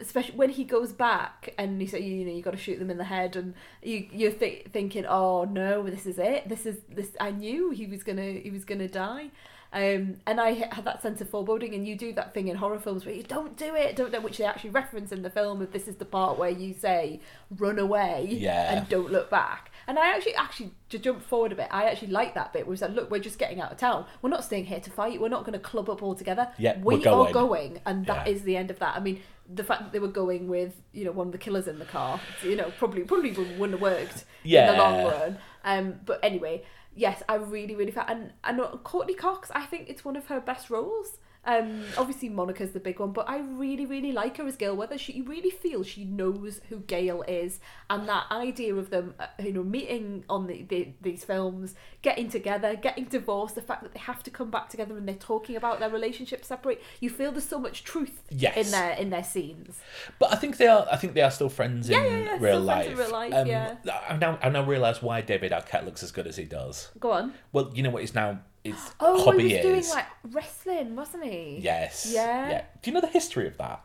[0.00, 2.90] especially when he goes back and he said, you know, you got to shoot them
[2.90, 6.48] in the head, and you you're th- thinking, oh no, this is it.
[6.48, 7.10] This is this.
[7.18, 9.30] I knew he was gonna he was gonna die.
[9.74, 12.78] Um, and I had that sense of foreboding, and you do that thing in horror
[12.78, 15.62] films where you don't do it, don't know, which they actually reference in the film.
[15.62, 17.20] If this is the part where you say
[17.56, 18.76] "run away" Yeah.
[18.76, 22.08] and don't look back, and I actually, actually, to jump forward a bit, I actually
[22.08, 24.06] like that bit where we said, "Look, we're just getting out of town.
[24.20, 25.20] We're not staying here to fight.
[25.20, 26.48] We're not going to club up all together.
[26.58, 28.44] Yeah, we we're are going." going, and that is Yeah.
[28.46, 28.96] the end of that.
[28.96, 29.20] I mean,
[29.52, 31.84] the fact that they were going with you know one of the killers in the
[31.84, 34.70] car, you know, probably probably wouldn't have worked yeah.
[34.70, 35.38] in the long run.
[35.64, 36.64] Um, but anyway,
[36.94, 40.40] yes, I really really felt and and Courteney Cox, I think it's one of her
[40.40, 41.18] best roles.
[41.44, 45.00] Um, obviously Monica's the big one, but I really, really like her as Gale Weathers.
[45.00, 47.58] She you really feel she knows who Gale is,
[47.90, 52.28] and that idea of them, uh, you know, meeting on the, the these films, getting
[52.28, 55.56] together, getting divorced, the fact that they have to come back together and they're talking
[55.56, 56.80] about their relationship separate.
[57.00, 58.56] You feel there's so much truth Yes.
[58.66, 59.80] in their in their scenes.
[60.20, 60.86] But I think they are.
[60.92, 62.84] I think they are still friends Yeah, in yeah, yeah, real still life.
[62.84, 63.74] friends in real life, Um, yeah.
[64.08, 66.90] I now I now realise why David Arquette looks as good as he does.
[67.00, 67.34] Go on.
[67.52, 71.24] Well, you know what He's now his Oh, hobby he was doing like wrestling, wasn't
[71.24, 71.58] he?
[71.62, 72.10] yes.
[72.12, 72.48] Yeah.
[72.50, 72.64] Yeah.
[72.82, 73.84] Do you know the history of that?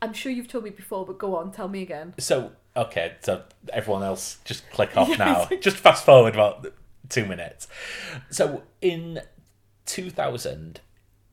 [0.00, 2.14] I'm sure you've told me before, but go on, tell me again.
[2.18, 5.48] So okay, so everyone else just click off now.
[5.60, 6.66] just fast forward about
[7.08, 7.66] two minutes.
[8.30, 9.20] So in
[9.86, 10.80] two thousand,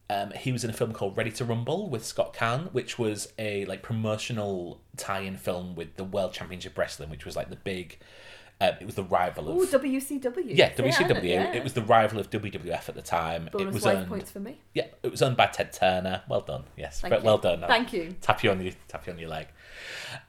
[0.10, 3.32] um, he was in a film called Ready to Rumble with Scott Caan, which was
[3.38, 8.00] a like promotional tie-in film with the World Championship Wrestling, which was like the big.
[8.62, 10.44] Uh, it was the rival of Oh, WCW.
[10.58, 11.24] yeah See, I know, WCW.
[11.24, 11.54] yeah.
[11.54, 13.48] It was the rival of WWF at the time.
[13.48, 14.62] it bonus was life owned, points for me.
[14.74, 16.24] yeah, it was owned by Ted Turner.
[16.30, 16.64] Well done.
[16.78, 17.26] Yes, Thank but you.
[17.26, 17.64] well done.
[17.68, 18.16] Thank you.
[18.22, 19.48] Tap you on your tap you on your leg.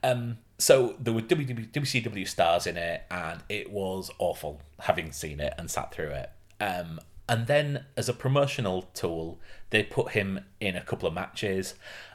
[0.03, 4.61] Um, so there were WW, WCW stars in it, and it was awful.
[4.81, 6.99] Having seen it and sat through it, um,
[7.29, 9.39] and then as a promotional tool,
[9.71, 11.75] They put him in a couple of matches,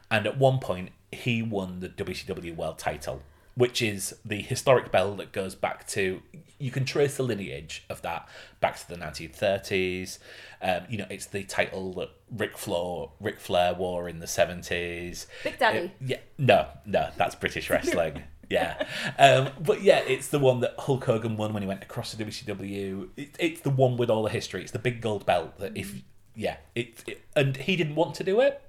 [0.10, 3.22] and at one point he won the WCW World Title,
[3.56, 6.22] which is the historic belt that goes back to.
[6.58, 8.28] You can trace the lineage of that
[8.60, 10.20] back to the 1930s.
[10.62, 15.26] Um, you know, it's the title that Ric Flair, Ric Flair wore in the 70s.
[15.44, 15.88] Big Daddy.
[15.88, 18.24] Uh, yeah, no, no, that's British wrestling.
[18.50, 18.86] yeah,
[19.18, 22.24] um, but yeah, it's the one that Hulk Hogan won when he went across the
[22.24, 23.10] WCW.
[23.18, 24.62] It, it's the one with all the history.
[24.62, 26.02] It's the big gold belt that if
[26.36, 28.62] yeah, it, it and he didn't want to do it,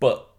[0.00, 0.30] but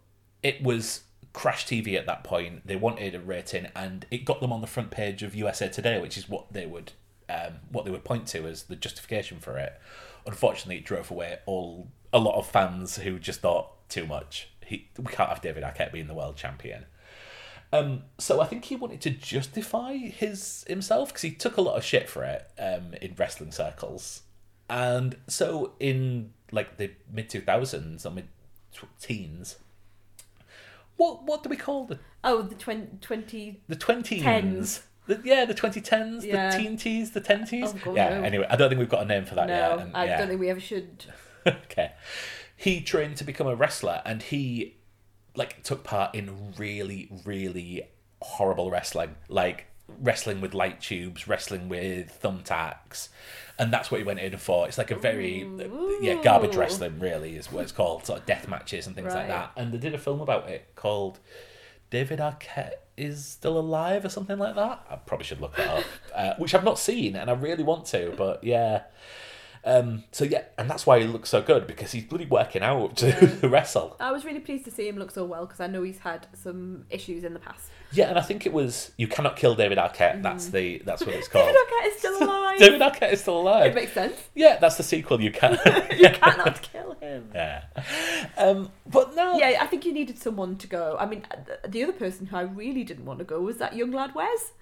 [0.42, 1.02] it was
[1.36, 2.66] crash TV at that point.
[2.66, 6.00] They wanted a rating, and it got them on the front page of USA Today,
[6.00, 6.92] which is what they would
[7.28, 9.78] um, what they would point to as the justification for it.
[10.26, 14.48] Unfortunately, it drove away all a lot of fans who just thought too much.
[14.64, 16.86] He, we can't have David Arquette being the world champion.
[17.70, 21.76] Um, so I think he wanted to justify his himself because he took a lot
[21.76, 24.22] of shit for it um, in wrestling circles,
[24.70, 28.28] and so in like the mid two thousands or mid
[28.98, 29.56] teens,
[30.96, 34.22] what what do we call the Oh, the 20, 20 the twenties?
[34.22, 34.82] Tens.
[35.06, 36.50] The, yeah, the twenty tens, Yeah.
[36.50, 37.72] the teen tees, the tenties.
[37.72, 38.08] Oh, God, yeah.
[38.18, 38.22] no.
[38.24, 39.78] Anyway, I don't think we've got a name for that No, yet.
[39.78, 40.18] and- I yeah.
[40.18, 41.04] don't think we ever should.
[41.46, 41.92] okay.
[42.56, 44.78] He trained to become a wrestler and he
[45.36, 47.88] like took part in really, really
[48.20, 49.14] horrible wrestling.
[49.28, 49.66] Like
[50.00, 53.08] wrestling with light tubes, wrestling with thumbtacks.
[53.58, 54.68] And that's what he went in for.
[54.68, 55.48] It's like a very
[56.02, 58.04] yeah, garbage wrestling really is what it's called.
[58.04, 59.52] Sort of death matches and things like that.
[59.56, 61.18] And they did a film about it called
[61.90, 64.84] David Arquette is still alive or something like that.
[64.90, 65.84] I probably should look that up,
[66.14, 68.82] uh, which I've not seen and I really want to, but yeah.
[69.66, 72.96] Um, so yeah, and that's why he looks so good because he's bloody working out
[72.98, 73.96] to wrestle.
[73.98, 76.28] I was really pleased to see him look so well because I know he's had
[76.34, 77.68] some issues in the past.
[77.90, 81.16] Yeah, and I think it was "You Cannot Kill David Arquette." That's the that's what
[81.16, 81.46] it's called.
[81.48, 82.58] David Arquette is still alive.
[82.60, 83.66] David Arquette is still alive.
[83.66, 84.14] It makes sense.
[84.34, 85.20] yeah, that's the sequel.
[85.20, 85.58] You can.
[85.96, 87.30] You cannot kill him.
[87.34, 87.64] yeah.
[88.36, 89.36] Um, but no.
[89.36, 90.96] Yeah, I think you needed someone to go.
[90.98, 91.24] I mean,
[91.66, 94.52] the other person who I really didn't want to go was that young lad Wes.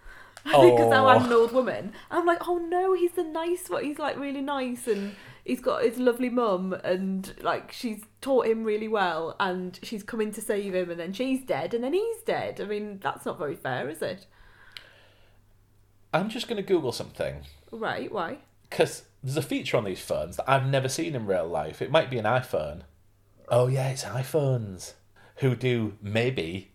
[0.71, 1.93] because now I'm an old woman.
[2.11, 3.85] I'm like, oh no, he's the nice one.
[3.85, 5.15] He's like really nice, and
[5.45, 10.33] he's got his lovely mum, and like she's taught him really well, and she's coming
[10.33, 12.61] to save him, and then she's dead, and then he's dead.
[12.61, 14.27] I mean, that's not very fair, is it?
[16.13, 17.43] I'm just going to Google something
[17.73, 18.13] Right?
[18.13, 18.39] Why?
[18.75, 21.81] because there's a feature on these phones that I've never seen in real life.
[21.81, 22.83] It might be an iPhone.
[23.49, 24.95] Oh yeah, it's iPhones
[25.37, 26.73] who do maybe.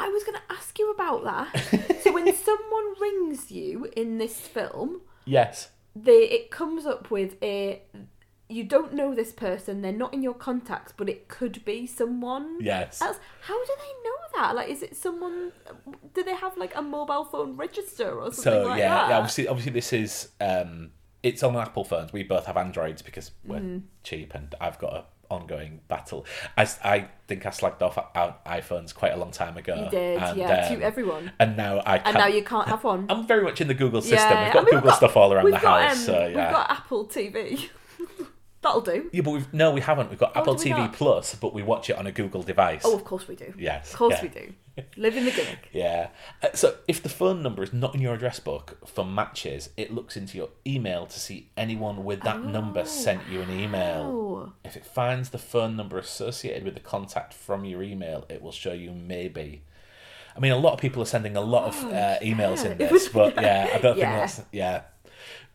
[0.00, 2.00] I was going to ask you about that.
[2.02, 5.70] so when someone rings you in this film, Yes.
[5.94, 7.82] they it comes up with a
[8.48, 12.56] you don't know this person they're not in your contacts but it could be someone
[12.60, 13.00] Yes.
[13.00, 15.52] else how do they know that like is it someone
[16.14, 19.18] do they have like a mobile phone register or something So like yeah, that yeah.
[19.18, 20.90] Obviously, obviously, this is um,
[21.22, 22.12] it's on Apple phones.
[22.12, 23.82] We both have Androids because we're Mm.
[24.02, 26.26] cheap, and I've got a ongoing battle.
[26.58, 29.74] I, I think I slagged off our iPhones quite a long time ago.
[29.84, 32.06] you did and, yeah um, to everyone And now I can't.
[32.08, 34.18] and now you can't have one I'm very much in the Google system.
[34.18, 35.98] yeah We've got and we've Google stuff all around the got, house.
[35.98, 37.68] um, so we've got apple tv
[38.62, 40.10] that'll do Yeah, but we've, no, we haven't.
[40.10, 40.92] We've got Apple do we TV not?
[40.92, 42.82] Plus, but we watch it on a Google device.
[42.84, 44.22] oh of course we do Yes, of course yeah.
[44.22, 44.52] we do
[44.96, 46.08] live in the gimmick Yeah.
[46.42, 49.92] Uh, so if the phone number is not in your address book for matches, it
[49.92, 54.02] looks into your email to see anyone with that number sent you an email.
[54.04, 58.40] oh If it finds the phone number associated with the contact from your email, it
[58.40, 59.62] will show you maybe.
[60.36, 62.74] I mean, a lot of people are sending a lot of uh, emails in Oh,
[62.90, 64.16] this, but yeah, I don't think Yeah.
[64.18, 64.82] that's yeah.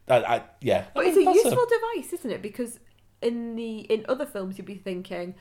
[0.08, 2.41] I, I, yeah, But it's a useful device, isn't it?
[2.43, 2.80] Because
[3.26, 5.36] in the in other films, you'd be thinking,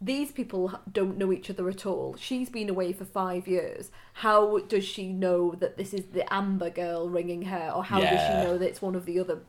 [0.00, 2.14] these people don't know each other at all.
[2.16, 3.90] She's been away for five years.
[4.12, 8.20] How does she know that this is the Amber girl ringing her, or how does
[8.26, 9.40] she know that it's one of the other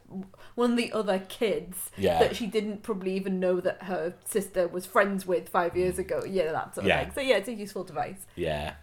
[0.55, 2.17] one of the other kids Yeah.
[2.19, 6.23] that she didn't probably even know that her sister was friends with five years ago?
[6.27, 7.03] Yeah, that sort of Yeah.
[7.03, 7.11] thing.
[7.13, 8.25] So yeah, it's a useful device.
[8.35, 8.73] Yeah.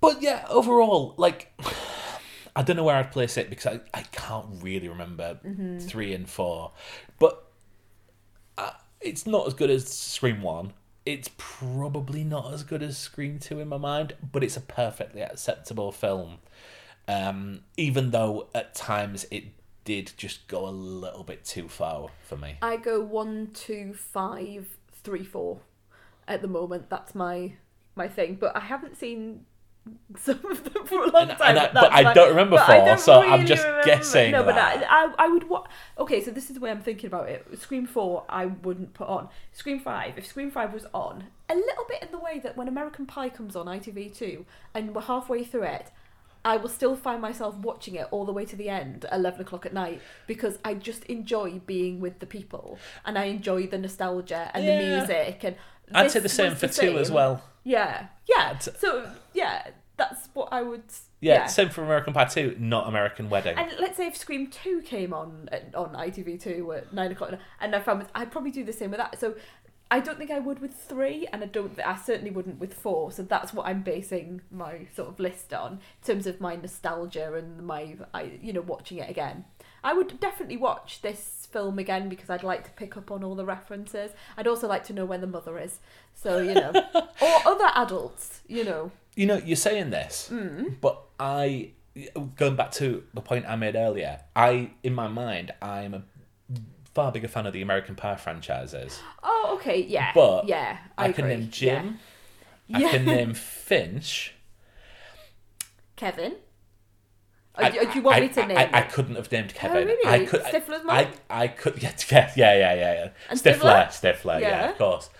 [0.00, 1.52] But yeah, overall, like,
[2.56, 5.78] I don't know where I'd place it because I, I can't really remember Mm-hmm.
[5.78, 6.72] three and four.
[7.18, 7.42] But
[9.04, 10.72] it's not as good as Scream 1.
[11.06, 15.20] It's probably not as good as Scream 2 in my mind, but it's a perfectly
[15.20, 16.38] acceptable film.
[17.06, 19.44] Um, even though at times it
[19.84, 22.56] did just go a little bit too far for me.
[22.62, 25.60] I go one, two, five, three, four.
[26.26, 27.52] At the moment, that's my
[27.94, 28.36] my thing.
[28.36, 29.44] But I haven't seen
[30.18, 31.48] some of them for a long And- time.
[31.50, 33.84] and I- but I don't remember four, don't so I'm just remember.
[33.86, 34.86] guessing No, but I, that.
[34.90, 35.64] I I would wa
[35.98, 37.46] Okay, so this is the way I'm thinking about it.
[37.60, 39.28] Scream four, I wouldn't put on.
[39.52, 42.66] Scream five, if Scream five was on, a little bit in the way that when
[42.68, 45.90] American Pie comes on ITV two, and we're halfway through it.
[46.46, 49.64] I will still find myself watching it all the way to the end, eleven o'clock
[49.64, 54.50] at night, because I just enjoy being with the people and I enjoy the nostalgia
[54.52, 54.78] and Yeah.
[54.78, 55.56] the music and.
[55.94, 57.42] I'd say the same for two as well.
[57.64, 58.58] Yeah, yeah.
[58.58, 60.82] So yeah, that's what I would.
[61.20, 63.56] Yeah, same for American Pie 2, not American Wedding.
[63.56, 67.32] And let's say if Scream Two came on at- on ITV Two at nine o'clock,
[67.60, 69.18] and I found I'd probably do the same with that.
[69.18, 69.34] So
[69.90, 71.78] I don't think I would with three, and I don't.
[71.80, 73.10] I certainly wouldn't with four.
[73.10, 77.32] So that's what I'm basing my sort of list on in terms of my nostalgia
[77.34, 79.44] and my, I you know, watching it again.
[79.82, 83.34] I would definitely watch this film again because I'd like to pick up on all
[83.36, 84.10] the references.
[84.36, 85.78] I'd also like to know where the mother is.
[86.14, 86.72] So you know,
[87.22, 88.40] or other adults.
[88.46, 90.76] You know, You know, you're saying this, Mm.
[90.80, 91.70] but I,
[92.36, 96.02] going back to the point I made earlier, I, in my mind, I'm a
[96.94, 99.00] far bigger fan of the American Pie franchises.
[99.22, 101.36] oh okay, yeah, But yeah, I, I, can agree.
[101.36, 101.98] name Jim,
[102.66, 102.76] Yeah.
[102.78, 102.90] I Yeah.
[102.90, 104.34] can name Finch.
[105.96, 106.34] Kevin.
[107.56, 108.90] Oh, I, do, do you want I- me to name I, I it?
[108.90, 109.86] couldn't have named Kevin.
[109.86, 110.06] really?
[110.06, 110.42] I could.
[110.42, 111.12] Stifler's I, mum?
[111.30, 111.80] I, I could.
[111.82, 113.08] Yeah, yeah, yeah, yeah, yeah.
[113.30, 114.16] And Stifler, Stifler?
[114.22, 114.40] Stifler.
[114.40, 114.48] Yeah.
[114.48, 114.70] Yeah.
[114.70, 115.10] of course.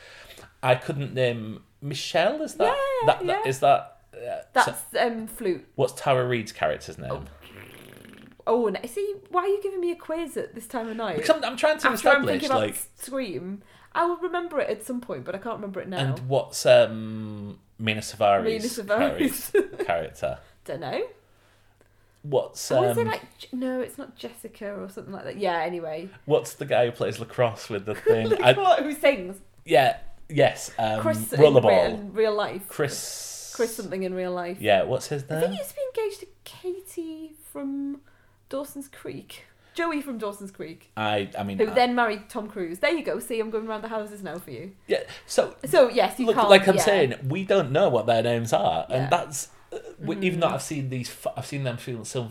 [0.62, 2.42] I couldn't name Michelle.
[2.42, 2.64] Is that?
[2.64, 3.48] Yeah, that, that yeah.
[3.48, 3.98] is that?
[4.14, 5.66] Uh, so- That's um flute.
[5.76, 7.26] what's Tara Reid's character's name?
[8.46, 11.16] Oh, and see, why are you giving me a quiz at this time of night?
[11.16, 13.62] Because I'm, I'm trying to After I'm establish thinking about like Scream,
[13.92, 15.98] I will remember it at some point, but I can't remember it now.
[15.98, 19.52] And what's um Mena Suvari's Mena Suvari's.
[19.86, 20.38] character?
[20.64, 21.02] Don't know.
[22.24, 23.22] What's Oh, is it um like
[23.52, 23.80] no?
[23.80, 25.36] It's not Jessica or something like that.
[25.36, 25.60] Yeah.
[25.60, 28.32] Anyway, what's the guy who plays lacrosse with the thing?
[28.42, 28.54] I.
[28.54, 29.36] Who sings?
[29.66, 29.98] yeah,
[30.28, 31.68] yes, um, Chris in, rollerball.
[31.86, 32.66] re- in real life.
[32.68, 33.52] Chris.
[33.54, 34.56] Chris something in real life.
[34.60, 38.00] Yeah, what's his name I think he used to be engaged to Katie from
[38.48, 39.44] Dawson's Creek.
[39.74, 42.78] Joey from Dawson's Creek, I I mean, who I- then married Tom Cruise.
[42.78, 43.18] There you go.
[43.18, 44.72] See, I'm going around the houses now for you.
[44.86, 45.00] yeah.
[45.26, 46.48] So So yes, you look, can't.
[46.48, 46.82] like I'm yeah.
[46.82, 48.96] saying, we don't know what their names are, Yeah.
[48.96, 49.48] and that's
[49.98, 50.42] we- even Mm.
[50.42, 52.30] though I've seen these, I've seen them film some.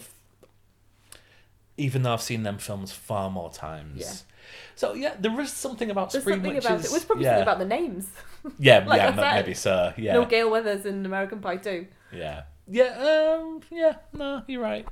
[1.78, 4.00] Even though I've seen them films far more times.
[4.02, 4.14] Yeah.
[4.76, 6.90] So yeah, there is something about There's something about is it.
[6.90, 7.32] It was probably yeah.
[7.32, 8.10] something about the names.
[8.60, 9.34] Yeah, Like yeah, I m- said.
[9.36, 9.94] maybe so.
[9.98, 11.88] Yeah, No Gale Weathers in American Pie too.
[12.12, 13.38] yeah, yeah.
[13.40, 13.96] Um, yeah.
[14.12, 14.88] No, you're right.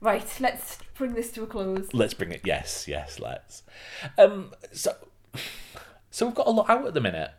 [0.00, 1.88] Right, let's bring this to a close.
[1.92, 2.42] Let's bring it.
[2.44, 3.18] Yes, yes.
[3.18, 3.62] Let's.
[4.18, 4.52] Um.
[4.72, 4.94] So,
[6.10, 7.30] so we've got a lot out at the minute.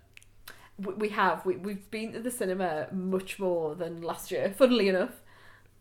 [0.79, 1.45] We, have.
[1.45, 5.11] We, we've been to the cinema much more than last year, funnily enough.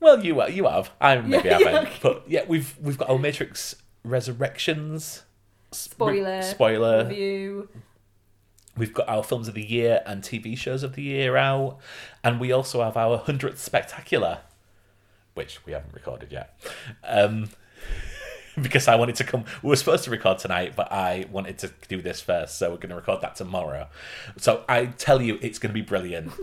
[0.00, 0.48] Well, you are.
[0.50, 0.90] You have.
[1.00, 1.74] I maybe Yeah, haven't.
[1.88, 1.98] okay.
[2.02, 5.22] But yeah, we've we've got our Matrix Resurrections.
[5.72, 6.42] Spoiler.
[6.42, 7.04] Spoiler.
[7.04, 7.68] Review.
[8.76, 11.78] We've got our films of the year and TV shows of the year out,
[12.22, 14.40] and we also have our hundredth spectacular,
[15.34, 16.58] which we haven't recorded yet,
[17.02, 17.48] um,
[18.62, 19.44] because I wanted to come.
[19.62, 22.76] We were supposed to record tonight, but I wanted to do this first, so we're
[22.76, 23.88] going to record that tomorrow.
[24.38, 26.32] So I tell you, it's going to be brilliant.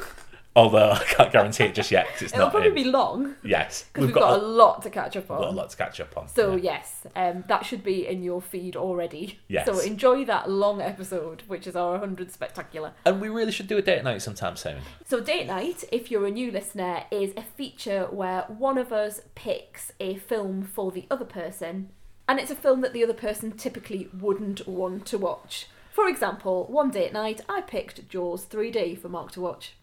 [0.56, 2.76] Although I can't guarantee it just yet 'cause it's It'll not probably in.
[2.76, 5.72] be long Yes, because we've, got, a, lot to catch up we've got a lot
[5.72, 6.28] to catch up on.
[6.28, 6.62] So yeah.
[6.74, 9.40] yes, um, that should be in your feed already.
[9.48, 9.66] Yes.
[9.66, 12.94] So enjoy that long episode, which is our 100 spectacular.
[13.04, 14.78] and we really should do a date night sometime soon.
[15.08, 19.22] So Date Night, if you're a new listener, is a feature where one of us
[19.34, 21.90] picks a film for the other person,
[22.28, 25.68] and it's a film that the other person typically wouldn't want to watch.
[25.92, 29.74] For example, one date night, I picked Jaws 3D for Mark to watch.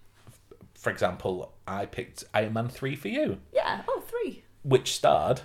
[0.75, 3.39] For example, I picked Iron Man three for you.
[3.53, 4.43] Yeah, oh, three.
[4.63, 5.43] which starred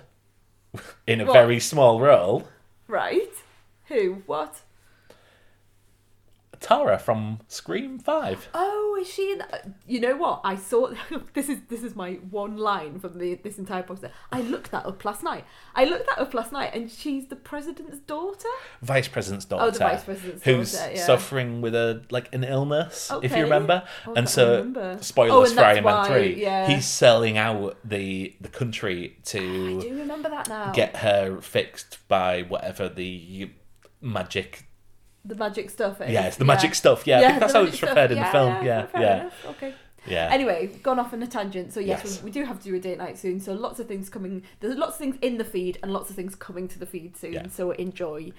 [1.06, 1.32] in a What?
[1.34, 2.48] very small role
[2.88, 3.32] Right.
[3.88, 4.22] Who?
[4.26, 4.62] What?
[6.66, 8.48] Tara from Scream Five.
[8.52, 9.30] Oh, is she?
[9.32, 9.68] In that?
[9.86, 10.40] You know what?
[10.42, 10.92] I saw.
[11.32, 14.10] this is this is my one line from the this entire poster.
[14.32, 15.44] I looked that up last night.
[15.76, 18.48] I looked that up last night, and she's the president's daughter.
[18.82, 21.06] Vice President's daughter, Oh, the Vice President's who's daughter, yeah.
[21.06, 23.84] suffering with a like an illness, if you remember.
[24.04, 24.98] Oh, and so, remember.
[25.02, 26.42] spoilers Oh, and for Iron Man Three.
[26.42, 26.66] yeah.
[26.66, 30.72] He's selling out the the country I to do remember that now.
[30.72, 33.50] get her fixed by whatever the
[34.00, 34.64] magic.
[35.26, 36.00] The magic stuff.
[36.00, 36.10] Is.
[36.10, 37.06] Yeah, it's the magic stuff.
[37.06, 37.96] Yeah, I think that's how it's stuff.
[37.96, 38.64] in the film.
[38.64, 39.30] Yeah, yeah.
[39.46, 39.74] Okay.
[40.06, 40.28] yeah.
[40.30, 41.72] Anyway, gone off on a tangent.
[41.72, 42.22] So yes, Yes.
[42.22, 43.40] We, we do have to do a date night soon.
[43.40, 44.42] So lots of things coming.
[44.60, 47.16] There's lots of things in the feed and lots of things coming to the feed
[47.16, 47.32] soon.
[47.32, 47.48] Yeah.
[47.48, 48.32] So enjoy.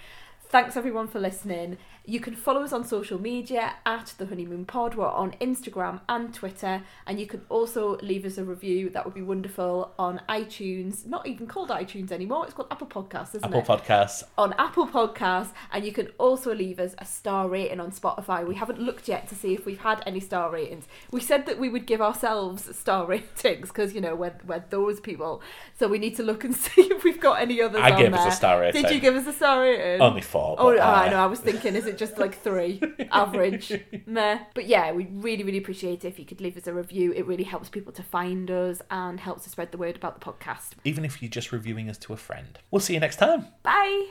[0.49, 1.77] Thanks everyone for listening.
[2.05, 4.95] You can follow us on social media at the Honeymoon Pod.
[4.95, 8.89] We're on Instagram and Twitter, and you can also leave us a review.
[8.89, 11.05] That would be wonderful on iTunes.
[11.05, 12.45] Not even called iTunes anymore.
[12.45, 13.65] It's called Apple Podcasts, isn't Apple it?
[13.65, 14.23] Podcasts.
[14.37, 18.47] on Apple Podcasts, and you can also leave us a star rating on Spotify.
[18.47, 20.87] We haven't looked yet to see if we've had any star ratings.
[21.11, 25.01] We said that we would give ourselves star ratings because you know we're, we're those
[25.01, 25.41] people.
[25.77, 27.81] So we need to look and see if we've got any others.
[27.81, 28.29] I on gave us there.
[28.29, 28.83] a star rating.
[28.83, 30.01] Did you give us a star rating?
[30.01, 30.36] Only four.
[30.38, 30.55] Four.
[30.57, 31.17] Oh, but, oh, I uh, know.
[31.17, 32.81] I was thinking, is it just like three
[33.11, 33.71] average?
[34.05, 34.39] Meh.
[34.53, 37.11] But yeah, we really, really appreciate it if you could leave us a review.
[37.13, 40.25] It really helps people to find us and helps to spread the word about the
[40.25, 40.71] podcast.
[40.83, 42.59] Even if you're just reviewing us to a friend.
[42.71, 43.47] We'll see you next time.
[43.63, 44.07] Bye.